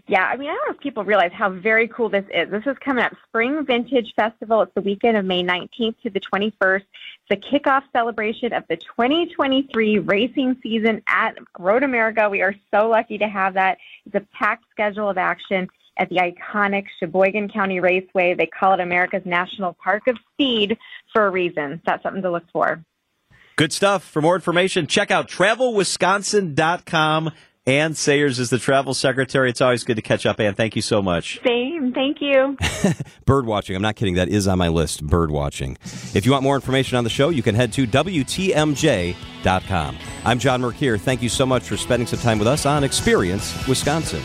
Yeah, 0.08 0.24
I 0.24 0.36
mean, 0.38 0.48
I 0.48 0.54
don't 0.54 0.68
know 0.68 0.74
if 0.74 0.80
people 0.80 1.04
realize 1.04 1.32
how 1.34 1.50
very 1.50 1.86
cool 1.86 2.08
this 2.08 2.24
is. 2.32 2.50
This 2.50 2.62
is 2.64 2.78
coming 2.82 3.04
up 3.04 3.12
Spring 3.28 3.66
Vintage 3.66 4.14
Festival. 4.16 4.62
It's 4.62 4.72
the 4.74 4.80
weekend 4.80 5.18
of 5.18 5.26
May 5.26 5.42
19th 5.42 6.00
to 6.02 6.08
the 6.08 6.18
21st. 6.18 6.80
It's 6.80 6.86
the 7.28 7.36
kickoff 7.36 7.82
celebration 7.92 8.54
of 8.54 8.64
the 8.70 8.76
2023 8.76 9.98
racing 9.98 10.56
season 10.62 11.02
at 11.08 11.34
Road 11.58 11.82
America. 11.82 12.26
We 12.30 12.40
are 12.40 12.54
so 12.72 12.88
lucky 12.88 13.18
to 13.18 13.28
have 13.28 13.52
that. 13.54 13.76
It's 14.06 14.14
a 14.14 14.26
packed 14.32 14.64
schedule 14.70 15.10
of 15.10 15.18
action 15.18 15.68
at 15.98 16.08
the 16.08 16.16
iconic 16.16 16.86
Sheboygan 16.98 17.50
County 17.50 17.80
Raceway. 17.80 18.32
They 18.32 18.46
call 18.46 18.72
it 18.72 18.80
America's 18.80 19.26
National 19.26 19.74
Park 19.74 20.06
of 20.06 20.16
Speed 20.32 20.78
for 21.12 21.26
a 21.26 21.30
reason. 21.30 21.82
That's 21.84 22.02
something 22.02 22.22
to 22.22 22.30
look 22.30 22.44
for. 22.50 22.82
Good 23.56 23.74
stuff. 23.74 24.04
For 24.04 24.22
more 24.22 24.36
information, 24.36 24.86
check 24.86 25.10
out 25.10 25.28
travelwisconsin.com 25.28 27.32
Anne 27.68 27.94
Sayers 27.94 28.38
is 28.38 28.48
the 28.48 28.58
travel 28.58 28.94
secretary. 28.94 29.50
It's 29.50 29.60
always 29.60 29.84
good 29.84 29.96
to 29.96 30.02
catch 30.02 30.24
up, 30.24 30.40
Anne. 30.40 30.54
Thank 30.54 30.74
you 30.74 30.80
so 30.80 31.02
much. 31.02 31.38
Same. 31.46 31.92
Thank 31.92 32.22
you. 32.22 32.56
bird 33.26 33.44
watching. 33.44 33.76
I'm 33.76 33.82
not 33.82 33.94
kidding. 33.94 34.14
That 34.14 34.30
is 34.30 34.48
on 34.48 34.56
my 34.56 34.68
list. 34.68 35.06
Bird 35.06 35.30
watching. 35.30 35.76
If 36.14 36.24
you 36.24 36.32
want 36.32 36.44
more 36.44 36.54
information 36.54 36.96
on 36.96 37.04
the 37.04 37.10
show, 37.10 37.28
you 37.28 37.42
can 37.42 37.54
head 37.54 37.74
to 37.74 37.86
WTMJ.com. 37.86 39.18
I'm 40.24 40.38
John 40.38 40.62
Mercure. 40.62 40.96
Thank 40.96 41.20
you 41.20 41.28
so 41.28 41.44
much 41.44 41.64
for 41.64 41.76
spending 41.76 42.06
some 42.06 42.20
time 42.20 42.38
with 42.38 42.48
us 42.48 42.64
on 42.64 42.84
Experience 42.84 43.68
Wisconsin. 43.68 44.22